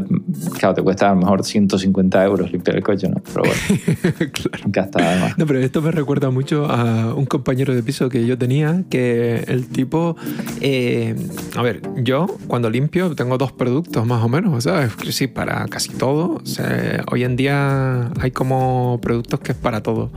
claro, 0.58 0.74
te 0.74 0.82
cuesta 0.82 1.10
a 1.10 1.14
lo 1.14 1.20
mejor 1.20 1.44
150 1.44 2.24
euros 2.24 2.50
limpiar 2.50 2.76
el 2.76 2.82
coche, 2.82 3.08
¿no? 3.08 3.22
Pero 3.22 3.42
bueno, 3.42 4.30
claro. 4.32 4.64
gasta 4.66 4.98
además. 4.98 5.38
No, 5.38 5.46
pero 5.46 5.60
esto 5.60 5.82
me 5.82 5.90
recuerda 5.90 6.30
mucho 6.30 6.66
a 6.66 7.14
un 7.14 7.26
compañero 7.26 7.74
de 7.74 7.82
piso 7.82 8.08
que 8.08 8.26
yo 8.26 8.38
tenía, 8.38 8.84
que 8.88 9.44
el 9.48 9.68
tipo, 9.68 10.16
eh, 10.60 11.14
a 11.56 11.62
ver, 11.62 11.82
yo 12.02 12.26
cuando 12.46 12.70
limpio 12.70 13.14
tengo 13.14 13.36
dos 13.38 13.52
productos 13.52 14.06
más 14.06 14.24
o 14.24 14.28
menos, 14.28 14.64
¿sabes? 14.64 14.94
Que 14.96 15.10
Sí, 15.12 15.26
para 15.26 15.66
casi 15.66 15.90
todo. 15.90 16.40
O 16.42 16.46
sea, 16.46 17.04
hoy 17.10 17.24
en 17.24 17.36
día 17.36 18.10
hay 18.20 18.30
como 18.30 18.98
productos 19.02 19.40
que 19.40 19.52
es 19.52 19.58
para 19.58 19.82
todo. 19.82 20.10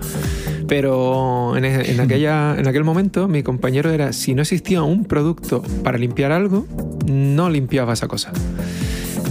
Pero 0.68 1.56
en, 1.58 1.66
e- 1.66 1.92
en 1.92 2.00
aquella, 2.00 2.56
en 2.58 2.68
aquel 2.68 2.84
momento 2.84 3.28
mi 3.28 3.44
compañero 3.44 3.92
era, 3.92 4.14
si 4.14 4.34
no 4.34 4.42
existía 4.42 4.84
un 4.84 5.06
producto 5.06 5.62
para 5.84 5.98
limpiar 5.98 6.32
algo, 6.32 6.66
no 7.06 7.50
limpiaba 7.50 7.94
esa 7.94 8.08
cosa. 8.08 8.32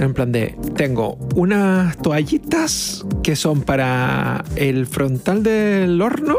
En 0.01 0.15
plan 0.15 0.33
de, 0.33 0.57
tengo 0.77 1.17
unas 1.37 1.97
toallitas 1.99 3.05
que 3.23 3.37
son 3.37 3.61
para 3.63 4.45
el 4.57 4.87
frontal 4.87 5.43
del 5.43 6.01
horno, 6.01 6.39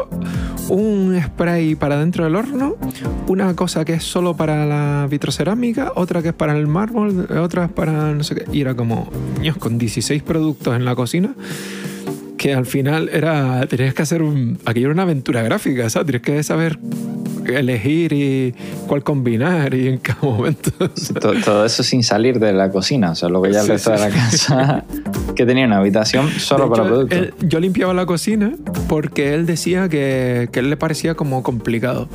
un 0.68 1.18
spray 1.22 1.74
para 1.74 1.96
dentro 1.98 2.24
del 2.24 2.34
horno, 2.36 2.76
una 3.28 3.54
cosa 3.54 3.84
que 3.84 3.94
es 3.94 4.04
solo 4.04 4.36
para 4.36 4.66
la 4.66 5.06
vitrocerámica, 5.08 5.92
otra 5.94 6.20
que 6.20 6.28
es 6.28 6.34
para 6.34 6.56
el 6.56 6.66
mármol, 6.66 7.26
otra 7.38 7.66
es 7.66 7.70
para 7.70 8.12
no 8.12 8.24
sé 8.24 8.34
qué. 8.34 8.44
Y 8.52 8.60
era 8.60 8.74
como, 8.74 9.08
niños, 9.38 9.56
con 9.56 9.78
16 9.78 10.22
productos 10.22 10.74
en 10.76 10.84
la 10.84 10.94
cocina 10.94 11.34
que 12.44 12.52
al 12.52 12.66
final 12.66 13.08
era 13.10 13.66
tenías 13.68 13.94
que 13.94 14.02
hacer 14.02 14.20
un, 14.22 14.58
aquello 14.66 14.88
era 14.88 14.92
una 14.92 15.04
aventura 15.04 15.40
gráfica, 15.42 15.88
¿sabes? 15.88 16.04
Tienes 16.08 16.20
que 16.20 16.42
saber 16.42 16.78
elegir 17.46 18.12
y 18.12 18.54
cuál 18.86 19.02
combinar 19.02 19.72
y 19.72 19.88
en 19.88 19.96
cada 19.96 20.20
momento. 20.22 20.70
Todo 21.42 21.64
eso 21.64 21.82
sin 21.82 22.02
salir 22.02 22.38
de 22.38 22.52
la 22.52 22.70
cocina, 22.70 23.12
o 23.12 23.14
sea, 23.14 23.30
luego 23.30 23.46
ya 23.46 23.60
el 23.60 23.64
Sí, 23.64 23.72
resto 23.72 23.92
de 23.92 23.98
la 23.98 24.10
casa 24.10 24.84
que 25.34 25.46
tenía 25.46 25.64
una 25.64 25.78
habitación 25.78 26.28
solo 26.28 26.64
De 26.64 26.70
para 26.70 26.82
hecho, 26.82 26.92
productos. 26.94 27.18
él- 27.18 27.34
yo 27.48 27.60
limpiaba 27.60 27.94
la 27.94 28.04
cocina 28.04 28.52
porque 28.90 29.32
él 29.32 29.46
decía 29.46 29.88
que, 29.88 30.50
que 30.52 30.60
él 30.60 30.68
le 30.68 30.76
parecía 30.76 31.14
como 31.14 31.42
complicado. 31.42 32.10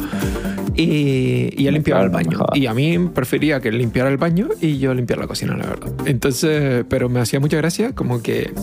Y, 0.76 1.54
y 1.58 1.66
él 1.68 1.74
limpiaba 1.74 2.04
el 2.04 2.10
baño. 2.10 2.46
Y 2.54 2.68
a 2.68 2.74
mí 2.76 2.98
prefería 3.14 3.60
que 3.60 3.70
él 3.70 3.80
limpiara 3.80 4.10
el 4.10 4.18
baño 4.18 4.48
y 4.62 4.78
yo 4.78 4.94
limpiara 4.94 5.24
la 5.24 5.28
cocina, 5.28 5.58
la 5.58 5.66
verdad. 5.66 5.92
Entonces, 6.06 6.86
pero 6.88 7.10
me 7.10 7.20
hacía 7.20 7.40
mucha 7.40 7.58
gracia 7.58 7.94
como 7.94 8.22
que 8.22 8.54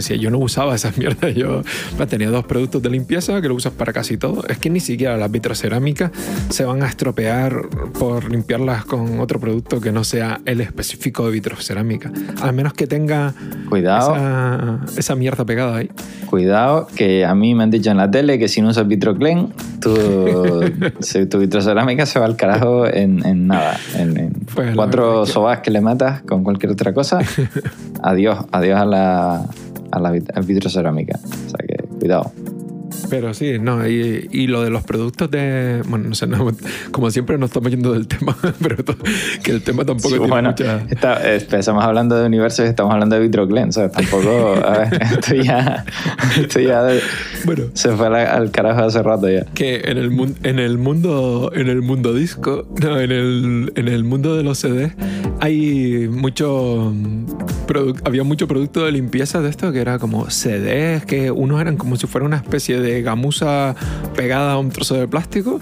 decía, 0.00 0.16
yo 0.16 0.30
no 0.30 0.38
usaba 0.38 0.74
esas 0.74 0.96
mierdas. 0.98 1.34
Yo 1.34 1.62
tenía 2.08 2.30
dos 2.30 2.44
productos 2.44 2.82
de 2.82 2.90
limpieza 2.90 3.40
que 3.40 3.48
lo 3.48 3.54
usas 3.54 3.72
para 3.72 3.92
casi 3.92 4.16
todo. 4.16 4.44
Es 4.48 4.58
que 4.58 4.70
ni 4.70 4.80
siquiera 4.80 5.16
las 5.16 5.30
vitrocerámicas 5.30 6.10
se 6.50 6.64
van 6.64 6.82
a 6.82 6.86
estropear 6.88 7.68
por 7.98 8.30
limpiarlas 8.30 8.84
con 8.84 9.20
otro 9.20 9.38
producto 9.40 9.80
que 9.80 9.92
no 9.92 10.04
sea 10.04 10.40
el 10.44 10.60
específico 10.60 11.26
de 11.26 11.32
vitrocerámica. 11.32 12.10
Al 12.42 12.52
menos 12.52 12.72
que 12.72 12.86
tenga 12.86 13.34
Cuidado, 13.68 14.14
esa, 14.14 14.80
esa 14.98 15.14
mierda 15.14 15.44
pegada 15.44 15.76
ahí. 15.76 15.90
cuidado, 16.26 16.86
que 16.94 17.24
a 17.24 17.34
mí 17.34 17.54
me 17.54 17.62
han 17.64 17.70
dicho 17.70 17.90
en 17.90 17.96
la 17.96 18.10
tele 18.10 18.38
que 18.38 18.48
si 18.48 18.60
no 18.62 18.68
usas 18.70 18.86
Vitroclen, 18.88 19.52
tu, 19.80 21.38
vitrocerámica 21.38 22.06
se 22.06 22.18
va 22.18 22.26
al 22.26 22.36
carajo 22.36 22.86
en, 22.86 23.24
en 23.26 23.46
nada. 23.46 23.76
En, 23.96 24.16
en 24.18 24.32
Pues 24.54 24.74
cuatro 24.74 25.08
verdad 25.10 25.24
que- 25.24 25.32
sobas 25.32 25.58
que 25.60 25.70
le 25.70 25.80
matas 25.80 26.22
con 26.22 26.44
cualquier 26.44 26.72
otra 26.72 26.92
cosa. 26.92 27.18
adiós, 28.02 28.38
adiós 28.52 28.78
a 28.80 28.84
la, 28.84 29.46
a 29.90 30.00
la 30.00 30.10
vitrocerámica. 30.10 31.18
O 31.24 31.50
sea 31.50 31.66
que 31.66 31.82
cuidado. 31.98 32.32
Pero 33.10 33.34
sí, 33.34 33.58
no, 33.60 33.86
y, 33.86 34.28
y 34.30 34.46
lo 34.46 34.62
de 34.62 34.70
los 34.70 34.82
productos 34.84 35.30
de. 35.30 35.82
Bueno, 35.88 36.08
no 36.10 36.14
sé, 36.14 36.26
no, 36.26 36.50
como 36.92 37.10
siempre 37.10 37.36
nos 37.38 37.50
estamos 37.50 37.70
yendo 37.70 37.92
del 37.92 38.06
tema, 38.06 38.36
pero 38.62 38.84
to- 38.84 38.96
que 39.42 39.50
el 39.50 39.62
tema 39.62 39.84
tampoco 39.84 40.08
Sí, 40.10 40.14
tiene 40.14 40.28
bueno, 40.28 40.50
mucha. 40.50 40.82
está- 40.88 41.34
estamos 41.34 41.84
hablando 41.84 42.16
de 42.16 42.26
universos 42.26 42.66
y 42.66 42.68
estamos 42.68 42.92
hablando 42.94 43.16
de 43.16 43.22
Vitroclen, 43.22 43.72
¿sabes? 43.72 43.92
Tampoco, 43.92 44.54
a 44.64 44.78
ver, 44.78 45.02
esto 45.12 45.34
ya, 45.34 45.84
esto 46.40 46.60
ya 46.60 46.86
Bueno, 47.44 47.64
se 47.74 47.90
fue 47.92 48.06
al, 48.06 48.14
al 48.16 48.50
carajo 48.50 48.80
hace 48.84 49.02
rato 49.02 49.28
ya. 49.28 49.44
que 49.54 49.82
en 49.84 49.98
el, 49.98 50.34
en 50.44 50.58
el 50.58 50.78
mundo 50.78 51.50
en 51.54 51.68
el 51.68 51.82
mundo 51.82 52.14
disco, 52.14 52.66
no, 52.80 53.00
en 53.00 53.10
el, 53.12 53.72
en 53.74 53.88
el 53.88 54.04
mundo 54.04 54.36
de 54.36 54.42
los 54.44 54.58
CDs, 54.58 54.92
hay 55.40 56.08
mucho. 56.10 56.92
mm, 56.94 57.26
había 58.04 58.24
mucho 58.24 58.46
producto 58.48 58.84
de 58.84 58.92
limpieza 58.92 59.40
de 59.40 59.48
esto 59.48 59.72
que 59.72 59.80
era 59.80 59.98
como 59.98 60.28
CDs, 60.30 61.04
que 61.04 61.30
unos 61.30 61.60
eran 61.60 61.76
como 61.76 61.96
si 61.96 62.06
fuera 62.06 62.26
una 62.26 62.36
especie 62.36 62.80
de 62.80 62.99
gamuza 63.02 63.74
pegada 64.16 64.52
a 64.52 64.58
un 64.58 64.70
trozo 64.70 64.94
de 64.94 65.08
plástico, 65.08 65.60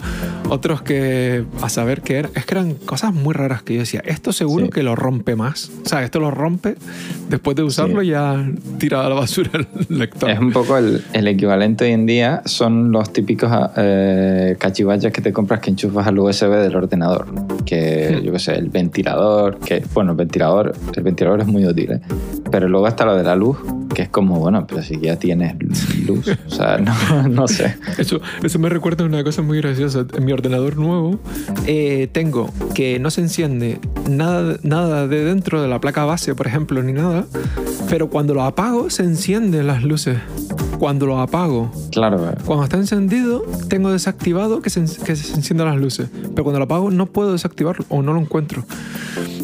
otros 0.48 0.82
que 0.82 1.44
a 1.62 1.68
saber 1.68 2.00
qué 2.02 2.18
era. 2.18 2.30
Es 2.34 2.44
que 2.46 2.54
eran 2.54 2.74
cosas 2.74 3.12
muy 3.12 3.34
raras 3.34 3.62
que 3.62 3.74
yo 3.74 3.80
decía, 3.80 4.02
esto 4.04 4.32
seguro 4.32 4.66
Sí. 4.66 4.70
que 4.72 4.82
lo 4.82 4.96
rompe 4.96 5.36
más. 5.36 5.70
O 5.84 5.88
sea, 5.88 6.02
esto 6.02 6.20
lo 6.20 6.30
rompe, 6.30 6.76
después 7.28 7.56
de 7.56 7.62
usarlo 7.62 8.02
ya 8.02 8.44
tira 8.78 9.04
a 9.04 9.08
la 9.08 9.14
basura 9.14 9.50
el 9.88 9.98
lector. 9.98 10.30
Es 10.30 10.38
un 10.38 10.52
poco 10.52 10.76
el, 10.76 11.02
el 11.12 11.28
equivalente 11.28 11.84
hoy 11.84 11.92
en 11.92 12.06
día, 12.06 12.42
son 12.44 12.90
los 12.92 13.12
típicos 13.12 13.50
eh, 13.76 14.56
cachivaches 14.58 15.12
que 15.12 15.20
te 15.20 15.32
compras 15.32 15.60
que 15.60 15.70
enchufas 15.70 16.06
al 16.06 16.18
USB 16.18 16.50
del 16.50 16.74
ordenador. 16.76 17.26
Que 17.64 18.20
yo 18.24 18.32
qué 18.32 18.38
sé, 18.38 18.54
el 18.54 18.70
ventilador, 18.70 19.58
que 19.58 19.82
bueno, 19.94 20.12
el 20.12 20.16
ventilador, 20.16 20.72
el 20.94 21.02
ventilador 21.02 21.40
es 21.42 21.46
muy 21.46 21.66
útil, 21.66 21.92
¿eh? 21.92 22.00
pero 22.50 22.68
luego 22.68 22.88
está 22.88 23.04
lo 23.04 23.14
de 23.16 23.22
la 23.24 23.36
luz, 23.36 23.58
que 23.98 24.02
es 24.02 24.08
como, 24.10 24.38
bueno, 24.38 24.64
pero 24.64 24.80
si 24.80 25.00
ya 25.00 25.16
tienes 25.16 25.56
luz, 26.06 26.28
o 26.46 26.50
sea, 26.50 26.78
no, 27.10 27.26
no 27.26 27.48
sé. 27.48 27.74
Eso, 27.98 28.20
eso 28.44 28.58
me 28.60 28.68
recuerda 28.68 29.04
una 29.04 29.24
cosa 29.24 29.42
muy 29.42 29.58
graciosa. 29.58 30.06
En 30.16 30.24
mi 30.24 30.30
ordenador 30.30 30.76
nuevo 30.76 31.18
eh, 31.66 32.08
tengo 32.12 32.48
que 32.76 33.00
no 33.00 33.10
se 33.10 33.22
enciende 33.22 33.80
nada, 34.08 34.56
nada 34.62 35.08
de 35.08 35.24
dentro 35.24 35.60
de 35.60 35.66
la 35.66 35.80
placa 35.80 36.04
base, 36.04 36.36
por 36.36 36.46
ejemplo, 36.46 36.80
ni 36.80 36.92
nada. 36.92 37.26
Pero 37.90 38.08
cuando 38.08 38.34
lo 38.34 38.44
apago, 38.44 38.88
se 38.88 39.02
encienden 39.02 39.66
las 39.66 39.82
luces. 39.82 40.18
Cuando 40.78 41.06
lo 41.06 41.20
apago. 41.20 41.70
Claro, 41.90 42.34
Cuando 42.44 42.64
está 42.64 42.76
encendido, 42.76 43.42
tengo 43.68 43.90
desactivado 43.90 44.62
que 44.62 44.70
se, 44.70 44.84
que 45.04 45.16
se 45.16 45.34
enciendan 45.34 45.68
las 45.68 45.76
luces. 45.76 46.08
Pero 46.12 46.44
cuando 46.44 46.58
lo 46.58 46.64
apago, 46.64 46.90
no 46.90 47.06
puedo 47.06 47.32
desactivarlo 47.32 47.84
o 47.88 48.02
no 48.02 48.12
lo 48.12 48.20
encuentro. 48.20 48.64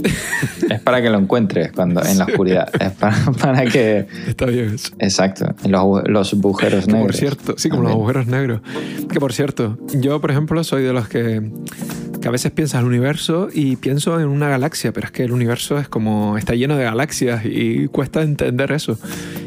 es 0.71 0.81
para 0.81 1.03
que 1.03 1.11
lo 1.11 1.19
encuentres 1.19 1.73
cuando 1.73 2.03
en 2.05 2.19
la 2.19 2.25
oscuridad. 2.25 2.69
Es 2.81 2.93
para, 2.93 3.17
para 3.41 3.65
que. 3.67 4.07
Está 4.27 4.47
bien 4.47 4.75
eso. 4.75 4.93
Exacto. 4.99 5.55
Los, 5.67 6.09
los 6.09 6.33
agujeros 6.35 6.85
Que 6.87 6.93
negros. 6.93 7.07
por 7.07 7.15
cierto, 7.17 7.55
sí, 7.57 7.69
como 7.69 7.83
los 7.83 7.93
agujeros 7.93 8.27
negros. 8.27 8.61
Que 9.11 9.21
por 9.21 9.33
cierto, 9.33 9.79
yo, 9.95 10.21
por 10.21 10.31
ejemplo, 10.31 10.63
soy 10.65 10.83
de 10.83 10.93
los 10.93 11.09
que, 11.09 11.51
que 12.21 12.29
a 12.29 12.31
veces 12.31 12.53
piensas 12.53 12.81
el 12.81 12.87
universo 12.87 13.49
y 13.53 13.77
pienso 13.77 14.21
en 14.21 14.29
una 14.29 14.49
galaxia, 14.49 14.93
pero 14.93 15.07
es 15.07 15.13
que 15.13 15.25
el 15.25 15.33
universo 15.33 15.79
es 15.79 15.89
como 15.89 16.39
está 16.39 16.55
lleno 16.55 16.77
de 16.77 16.85
galaxias 16.85 17.43
y 17.45 17.89
cuesta 17.89 18.23
entender 18.23 18.73
eso. 18.73 18.99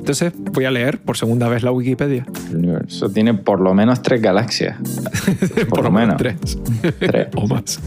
Entonces 0.07 0.31
voy 0.53 0.63
a 0.63 0.71
leer 0.71 0.99
por 0.99 1.17
segunda 1.17 1.49
vez 1.49 1.63
la 1.63 1.71
Wikipedia. 1.73 2.25
El 2.49 2.59
universo 2.59 3.09
tiene 3.09 3.33
por 3.33 3.59
lo 3.59 3.73
menos 3.73 4.01
tres 4.01 4.21
galaxias. 4.21 4.77
Por, 5.69 5.83
lo 5.83 5.91
menos. 5.91 6.15
Tres. 6.15 6.35
Tres. 6.97 7.27
o 7.35 7.45
más. 7.45 7.81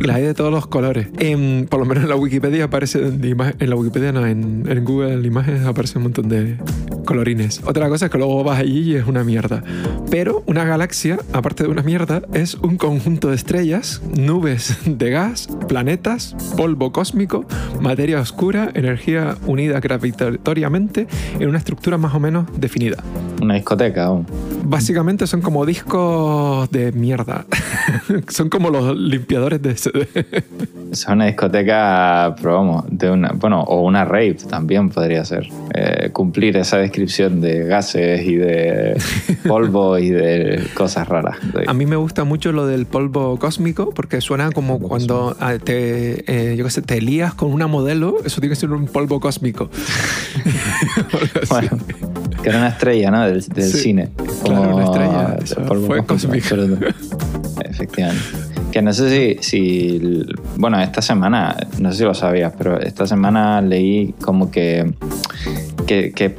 Y 0.00 0.04
las 0.06 0.16
hay 0.16 0.22
de 0.22 0.32
todos 0.32 0.50
los 0.50 0.66
colores. 0.68 1.08
En- 1.18 1.66
por 1.68 1.78
lo 1.80 1.84
menos 1.84 2.04
en 2.04 2.08
la 2.08 2.16
Wikipedia 2.16 2.64
aparece, 2.64 3.00
en, 3.00 3.22
en 3.22 3.70
la 3.70 3.76
Wikipedia 3.76 4.10
no, 4.12 4.26
en, 4.26 4.64
en 4.66 4.84
Google 4.84 5.26
Imágenes 5.26 5.66
aparece 5.66 5.98
un 5.98 6.04
montón 6.04 6.30
de 6.30 6.56
colorines. 7.04 7.60
Otra 7.64 7.88
cosa 7.90 8.06
es 8.06 8.10
que 8.10 8.18
luego 8.18 8.42
vas 8.42 8.58
allí 8.58 8.92
y 8.92 8.94
es 8.96 9.06
una 9.06 9.22
mierda. 9.22 9.62
Pero 10.10 10.42
una 10.46 10.64
galaxia, 10.64 11.18
aparte 11.34 11.64
de 11.64 11.68
una 11.68 11.82
mierda, 11.82 12.22
es 12.32 12.54
un 12.54 12.78
conjunto 12.78 13.28
de 13.28 13.36
estrellas, 13.36 14.00
nubes 14.16 14.78
de 14.86 15.10
gas, 15.10 15.48
planetas, 15.68 16.34
polvo 16.56 16.92
cósmico, 16.92 17.44
materia 17.80 18.20
oscura, 18.20 18.70
energía 18.74 19.36
unida 19.46 19.80
gravitatoriamente 19.80 21.06
en 21.38 21.48
una 21.48 21.58
estructura 21.58 21.98
más 21.98 22.14
o 22.14 22.20
menos 22.20 22.46
definida. 22.58 23.02
Una 23.40 23.54
discoteca 23.54 24.06
aún. 24.06 24.26
Básicamente 24.64 25.26
son 25.26 25.40
como 25.40 25.66
discos 25.66 26.70
de 26.70 26.92
mierda. 26.92 27.46
son 28.28 28.48
como 28.48 28.70
los 28.70 28.96
limpiadores 28.96 29.62
de 29.62 29.76
CD. 29.76 30.08
Es 30.92 31.06
una 31.08 31.26
discoteca, 31.26 32.34
pero 32.40 32.54
vamos, 32.54 32.84
de 32.90 33.10
una, 33.10 33.32
bueno, 33.34 33.62
o 33.62 33.82
una 33.82 34.04
rave 34.04 34.36
también 34.48 34.88
podría 34.88 35.24
ser. 35.24 35.48
Eh, 35.74 36.10
cumplir 36.12 36.56
esa 36.56 36.78
descripción 36.78 37.40
de 37.40 37.64
gases 37.64 38.22
y 38.22 38.36
de 38.36 38.96
polvo 39.46 39.98
y 39.98 40.10
de 40.10 40.62
cosas 40.74 41.08
raras. 41.08 41.36
A 41.66 41.74
mí 41.74 41.86
me 41.86 41.96
gusta 41.96 42.24
mucho 42.24 42.52
lo 42.52 42.66
del 42.66 42.86
polvo 42.86 43.38
cósmico 43.38 43.90
porque 43.90 44.20
suena 44.20 44.50
como 44.52 44.78
cuando 44.78 45.36
ah, 45.40 45.54
te, 45.62 46.24
eh, 46.26 46.56
yo 46.56 46.64
qué 46.64 46.70
sé, 46.70 46.82
te 46.82 47.00
lías 47.00 47.34
con 47.34 47.52
una 47.52 47.66
modelo. 47.66 48.16
Eso 48.24 48.40
tiene 48.40 48.54
que 48.54 48.60
ser 48.60 48.70
un 48.72 48.86
polvo 48.86 49.20
cósmico. 49.20 49.68
Bueno, 51.48 51.70
que 52.42 52.48
era 52.48 52.58
una 52.58 52.68
estrella, 52.68 53.10
¿no? 53.10 53.22
Del, 53.26 53.40
del 53.46 53.64
Sí, 53.70 53.78
cine. 53.78 54.10
claro, 54.44 54.76
una 54.76 54.84
estrella, 54.84 55.36
eso 55.42 55.62
polvo 55.62 55.86
fue 55.86 56.04
cósmico, 56.04 56.54
absoluto. 56.54 56.86
Efectivamente. 57.64 58.22
Que 58.76 58.82
no 58.82 58.92
sé 58.92 59.38
si, 59.40 59.42
si. 59.42 60.26
Bueno, 60.58 60.78
esta 60.78 61.00
semana, 61.00 61.56
no 61.80 61.90
sé 61.92 61.96
si 61.98 62.04
lo 62.04 62.12
sabías, 62.12 62.52
pero 62.58 62.78
esta 62.78 63.06
semana 63.06 63.62
leí 63.62 64.14
como 64.20 64.50
que. 64.50 64.92
que, 65.86 66.12
que 66.12 66.36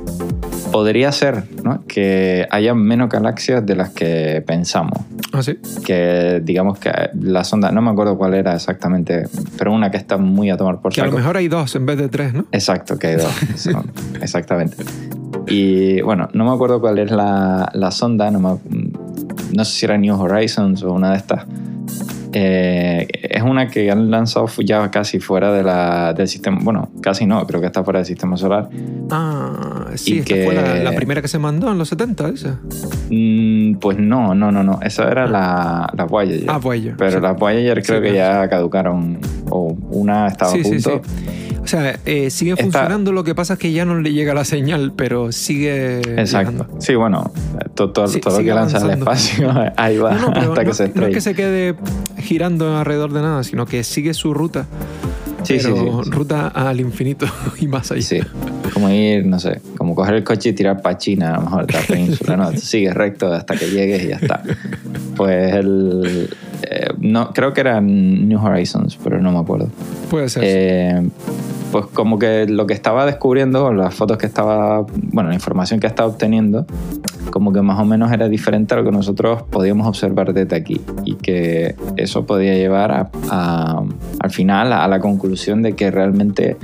podría 0.71 1.11
ser, 1.11 1.45
¿no? 1.63 1.83
Que 1.87 2.45
haya 2.51 2.75
menos 2.75 3.09
galaxias 3.09 3.65
de 3.65 3.75
las 3.75 3.89
que 3.89 4.43
pensamos. 4.45 4.99
¿Ah, 5.33 5.41
sí? 5.41 5.57
Que 5.83 6.39
digamos 6.43 6.77
que 6.77 6.91
la 7.19 7.43
sonda, 7.43 7.71
no 7.71 7.81
me 7.81 7.89
acuerdo 7.89 8.19
cuál 8.19 8.35
era 8.35 8.53
exactamente, 8.53 9.23
pero 9.57 9.73
una 9.73 9.89
que 9.89 9.97
está 9.97 10.17
muy 10.17 10.51
a 10.51 10.57
tomar 10.57 10.79
por 10.79 10.93
Que 10.93 11.01
a 11.01 11.05
lo 11.05 11.09
saco. 11.09 11.17
mejor 11.17 11.37
hay 11.37 11.47
dos 11.47 11.75
en 11.75 11.87
vez 11.87 11.97
de 11.97 12.07
tres, 12.07 12.35
¿no? 12.35 12.45
Exacto, 12.51 12.99
que 12.99 13.07
hay 13.07 13.15
dos. 13.15 13.33
Exactamente. 14.21 14.77
Y 15.47 16.01
bueno, 16.01 16.29
no 16.33 16.45
me 16.45 16.51
acuerdo 16.51 16.79
cuál 16.81 16.99
es 16.99 17.09
la, 17.09 17.71
la 17.73 17.89
sonda, 17.89 18.29
no, 18.29 18.39
me- 18.39 18.91
no 19.53 19.65
sé 19.65 19.71
si 19.79 19.85
era 19.87 19.97
New 19.97 20.13
Horizons 20.21 20.83
o 20.83 20.91
una 20.93 21.09
de 21.13 21.17
estas. 21.17 21.43
Eh, 22.33 23.07
es 23.23 23.41
una 23.41 23.67
que 23.67 23.89
han 23.89 24.11
lanzado 24.11 24.47
ya 24.63 24.91
casi 24.91 25.19
fuera 25.19 25.51
de 25.53 25.63
la, 25.63 26.13
del 26.13 26.27
sistema. 26.27 26.59
Bueno, 26.61 26.89
casi 27.01 27.25
no, 27.25 27.45
creo 27.47 27.61
que 27.61 27.67
está 27.67 27.83
fuera 27.83 27.99
del 27.99 28.05
sistema 28.05 28.35
solar. 28.37 28.69
Ah, 29.11 29.87
sí, 29.95 30.15
Y 30.15 30.19
esta 30.19 30.33
que- 30.35 30.45
fue 30.45 30.53
la, 30.55 30.75
la 30.75 30.91
primera 30.91 31.21
que 31.21 31.27
se 31.27 31.39
mandó 31.39 31.71
en 31.71 31.77
los 31.77 31.87
70, 31.89 32.27
esa. 32.29 32.59
Mm, 33.09 33.75
pues 33.75 33.97
no, 33.97 34.35
no, 34.35 34.51
no, 34.51 34.63
no. 34.63 34.79
Esa 34.81 35.09
era 35.09 35.25
la, 35.27 35.89
la 35.95 36.03
Voyager. 36.05 36.45
Ah, 36.49 36.57
Voyager. 36.57 36.95
Pero 36.97 37.11
sí. 37.11 37.19
las 37.21 37.37
Voyager 37.37 37.81
creo 37.83 37.99
Sí, 37.99 38.05
que 38.07 38.11
claro. 38.13 38.43
ya 38.43 38.49
caducaron. 38.49 39.19
O 39.49 39.75
una 39.91 40.27
estaba 40.27 40.51
Sí, 40.51 40.59
a 40.59 40.63
sí, 40.63 40.69
punto. 40.71 41.01
O 41.67 41.69
sea, 41.69 41.99
eh, 42.05 42.29
sigue 42.29 42.55
funcionando, 42.55 43.11
lo 43.11 43.25
que 43.25 43.35
pasa 43.35 43.53
es 43.55 43.59
que 43.59 43.73
ya 43.73 43.83
no 43.83 43.99
le 43.99 44.13
llega 44.13 44.33
la 44.33 44.45
señal, 44.45 44.93
pero 44.95 45.33
sigue. 45.33 45.97
Exacto. 45.99 46.51
llegando. 46.53 46.79
Sí, 46.79 46.95
bueno, 46.95 47.29
todo, 47.75 47.91
todo, 47.91 48.07
Sí, 48.07 48.21
todo 48.21 48.37
lo 48.39 48.45
que 48.45 48.53
lanza 48.53 48.77
al 48.77 48.91
espacio, 48.91 49.53
ahí 49.75 49.97
va 49.97 50.13
No, 50.13 50.29
no, 50.29 50.39
hasta 50.53 50.63
no, 50.63 50.69
que 50.69 50.73
se 50.73 50.83
no 50.83 50.85
es 50.85 50.89
estrella. 50.91 51.13
que 51.13 51.19
se 51.21 51.35
quede 51.35 51.75
girando 52.19 52.77
alrededor 52.77 53.11
de 53.11 53.19
nada, 53.19 53.43
sino 53.43 53.65
que 53.65 53.83
sigue 53.83 54.13
su 54.13 54.33
ruta. 54.33 54.65
Sí, 55.43 55.59
sí, 55.59 55.67
pero 55.69 56.03
sí, 56.03 56.05
sí. 56.05 56.09
ruta 56.11 56.47
al 56.47 56.79
infinito 56.79 57.25
y 57.59 57.67
más 57.67 57.91
allá. 57.91 58.01
Sí, 58.01 58.19
como 58.73 58.89
ir, 58.89 59.25
no 59.25 59.37
sé, 59.37 59.59
como 59.77 59.93
coger 59.93 60.15
el 60.15 60.23
coche 60.23 60.51
y 60.51 60.53
tirar 60.53 60.81
para 60.81 60.97
China, 60.97 61.31
a 61.31 61.37
lo 61.39 61.41
mejor, 61.43 61.73
la 61.73 61.81
península, 61.87 62.37
¿no? 62.37 62.53
Sigues 62.53 62.93
recto 62.93 63.33
hasta 63.33 63.55
que 63.57 63.69
llegues 63.69 64.03
y 64.05 64.07
ya 64.07 64.15
está. 64.15 64.41
Pues 65.17 65.53
el. 65.53 66.29
eh, 66.63 66.87
no, 66.99 67.33
creo 67.33 67.51
que 67.53 67.59
eran 67.59 68.27
New 68.29 68.39
Horizons, 68.41 68.97
pero 69.03 69.21
no 69.21 69.33
me 69.33 69.39
acuerdo. 69.39 69.69
Puede 70.09 70.29
ser. 70.29 70.43
Eh, 70.45 71.09
pues 71.71 71.85
como 71.87 72.17
que 72.19 72.47
lo 72.47 72.65
que 72.67 72.73
estaba 72.73 73.05
descubriendo, 73.05 73.73
las 73.73 73.93
fotos 73.93 74.17
que 74.17 74.25
estaba, 74.25 74.81
bueno, 75.11 75.29
la 75.29 75.35
información 75.35 75.79
que 75.79 75.87
estaba 75.87 76.09
obteniendo, 76.09 76.65
como 77.31 77.51
que 77.51 77.61
más 77.61 77.79
o 77.79 77.85
menos 77.85 78.11
era 78.11 78.29
diferente 78.29 78.73
a 78.73 78.77
lo 78.77 78.83
que 78.85 78.91
nosotros 78.91 79.43
podíamos 79.43 79.85
observar 79.87 80.33
desde 80.33 80.55
aquí 80.55 80.79
y 81.05 81.15
que 81.15 81.75
eso 81.97 82.25
podía 82.25 82.53
llevar 82.53 82.91
a- 82.91 83.09
a- 83.29 83.83
al 84.19 84.31
final 84.31 84.71
a 84.73 84.87
la 84.87 84.99
conclusión 84.99 85.61
de 85.61 85.73
que 85.73 85.91
realmente 85.91 86.57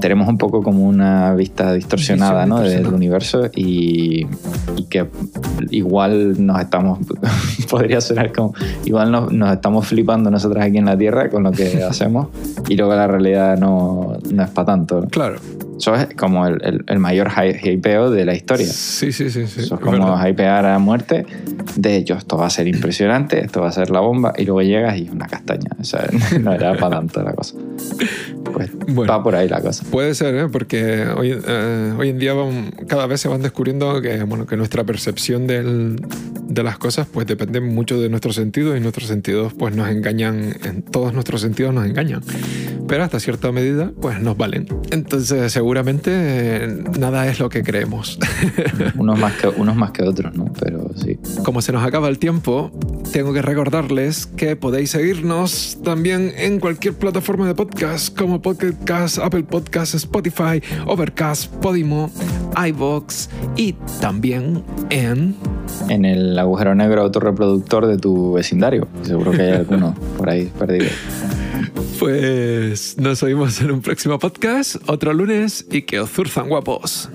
tenemos 0.00 0.28
un 0.28 0.38
poco 0.38 0.62
como 0.62 0.84
una 0.84 1.34
vista 1.34 1.72
distorsionada 1.72 2.44
¿no? 2.46 2.60
del 2.60 2.86
universo 2.88 3.46
y, 3.54 4.26
y 4.76 4.84
que 4.84 5.06
igual 5.70 6.44
nos 6.44 6.60
estamos, 6.60 6.98
podría 7.70 8.00
sonar 8.00 8.32
como, 8.32 8.54
igual 8.84 9.10
nos, 9.10 9.32
nos 9.32 9.52
estamos 9.52 9.86
flipando 9.86 10.30
nosotros 10.30 10.62
aquí 10.62 10.78
en 10.78 10.86
la 10.86 10.96
Tierra 10.96 11.30
con 11.30 11.42
lo 11.42 11.52
que 11.52 11.82
hacemos 11.88 12.28
y 12.68 12.76
luego 12.76 12.94
la 12.94 13.06
realidad 13.06 13.58
no, 13.58 14.16
no 14.32 14.42
es 14.42 14.50
para 14.50 14.66
tanto. 14.66 15.06
claro. 15.10 15.36
Eso 15.76 15.92
es 15.96 16.14
como 16.14 16.46
el, 16.46 16.62
el- 16.64 16.84
el 16.86 16.98
mayor 17.00 17.30
hy- 17.30 17.58
hypeo 17.60 18.08
de 18.08 18.24
la 18.24 18.32
historia. 18.34 18.64
Sí, 18.68 19.10
sí, 19.10 19.28
sí. 19.28 19.44
sí 19.48 19.60
Eso 19.60 19.60
es 19.60 19.72
es 19.72 19.78
como 19.80 20.06
verdad. 20.14 20.28
hypear 20.28 20.66
a 20.66 20.78
muerte 20.78 21.26
de 21.74 21.96
hecho, 21.96 22.14
esto 22.14 22.36
va 22.36 22.46
a 22.46 22.50
ser 22.50 22.68
impresionante, 22.68 23.44
esto 23.44 23.60
va 23.60 23.68
a 23.68 23.72
ser 23.72 23.90
la 23.90 23.98
bomba, 23.98 24.32
y 24.38 24.44
luego 24.44 24.62
llegas 24.62 24.96
y 24.96 25.06
es 25.06 25.10
una 25.10 25.26
castaña. 25.26 25.70
O 25.80 25.82
sea, 25.82 26.06
no 26.40 26.52
era 26.52 26.76
para 26.76 26.98
tanto 26.98 27.20
la 27.24 27.32
cosa. 27.32 27.56
Pues 28.52 28.70
Bueno. 28.86 29.12
va 29.12 29.22
por 29.22 29.34
ahí 29.34 29.48
la 29.48 29.60
cosa. 29.60 29.84
Puede 29.90 30.14
ser, 30.14 30.34
¿eh? 30.36 30.48
porque 30.48 31.06
hoy, 31.16 31.34
eh, 31.46 31.92
hoy 31.98 32.08
en 32.10 32.18
día 32.18 32.34
van- 32.34 32.70
cada 32.86 33.06
vez 33.06 33.20
se 33.20 33.28
van 33.28 33.42
descubriendo 33.42 34.00
que, 34.00 34.22
bueno, 34.22 34.46
que 34.46 34.56
nuestra 34.56 34.84
percepción 34.84 35.46
del- 35.46 35.96
de 36.46 36.62
las 36.62 36.78
cosas 36.78 37.08
pues 37.10 37.26
depende 37.26 37.60
mucho 37.60 37.98
de 38.00 38.08
nuestros 38.08 38.36
sentidos 38.36 38.76
y 38.76 38.80
nuestros 38.80 39.08
sentidos 39.08 39.52
pues 39.54 39.74
nos 39.74 39.88
engañan, 39.88 40.54
en 40.64 40.82
todos 40.82 41.12
nuestros 41.14 41.40
sentidos 41.40 41.74
nos 41.74 41.84
engañan. 41.86 42.20
Pero 42.86 43.02
hasta 43.02 43.18
cierta 43.18 43.50
medida 43.50 43.90
pues 44.00 44.20
nos 44.20 44.36
valen. 44.36 44.66
Entonces 44.92 45.50
seguramente 45.52 46.10
eh, 46.12 46.84
nada 46.98 47.26
es 47.26 47.40
lo 47.40 47.48
que 47.48 47.62
creemos. 47.64 48.18
Unos 48.96 49.18
más 49.18 49.32
que, 49.34 49.48
unos 49.48 49.74
más 49.74 49.90
que 49.90 50.02
otros, 50.04 50.34
¿no? 50.36 50.52
Pero 50.60 50.90
sí. 50.96 51.18
Como 51.44 51.60
se 51.62 51.72
nos 51.72 51.82
acaba 51.84 52.08
el 52.08 52.18
tiempo, 52.18 52.70
tengo 53.12 53.32
que 53.32 53.42
recordarles 53.42 54.26
que 54.26 54.56
podéis 54.56 54.90
seguirnos 54.90 55.78
también 55.84 56.32
en 56.36 56.60
cualquier 56.60 56.94
plataforma 56.94 57.46
de 57.46 57.54
podcast 57.54 58.16
como 58.16 58.42
Pocket 58.42 58.74
Cast, 58.84 59.18
Apple 59.18 59.44
Podcast, 59.44 59.94
Spotify, 59.94 60.62
Overcast, 60.86 61.52
Podimo, 61.56 62.10
iVoox 62.56 63.28
y 63.56 63.74
también 64.00 64.62
en... 64.90 65.36
En 65.88 66.04
el 66.04 66.38
agujero 66.38 66.74
negro 66.74 67.02
autorreproductor 67.02 67.86
de 67.86 67.98
tu 67.98 68.32
vecindario. 68.32 68.88
Seguro 69.02 69.32
que 69.32 69.42
hay 69.42 69.52
alguno 69.58 69.94
por 70.18 70.30
ahí 70.30 70.50
perdido. 70.58 70.86
Pues 71.98 72.98
nos 72.98 73.22
oímos 73.22 73.60
en 73.60 73.70
un 73.70 73.80
próximo 73.80 74.18
podcast, 74.18 74.76
otro 74.86 75.12
lunes 75.12 75.66
y 75.70 75.82
que 75.82 76.00
os 76.00 76.10
zurzan 76.10 76.48
guapos. 76.48 77.08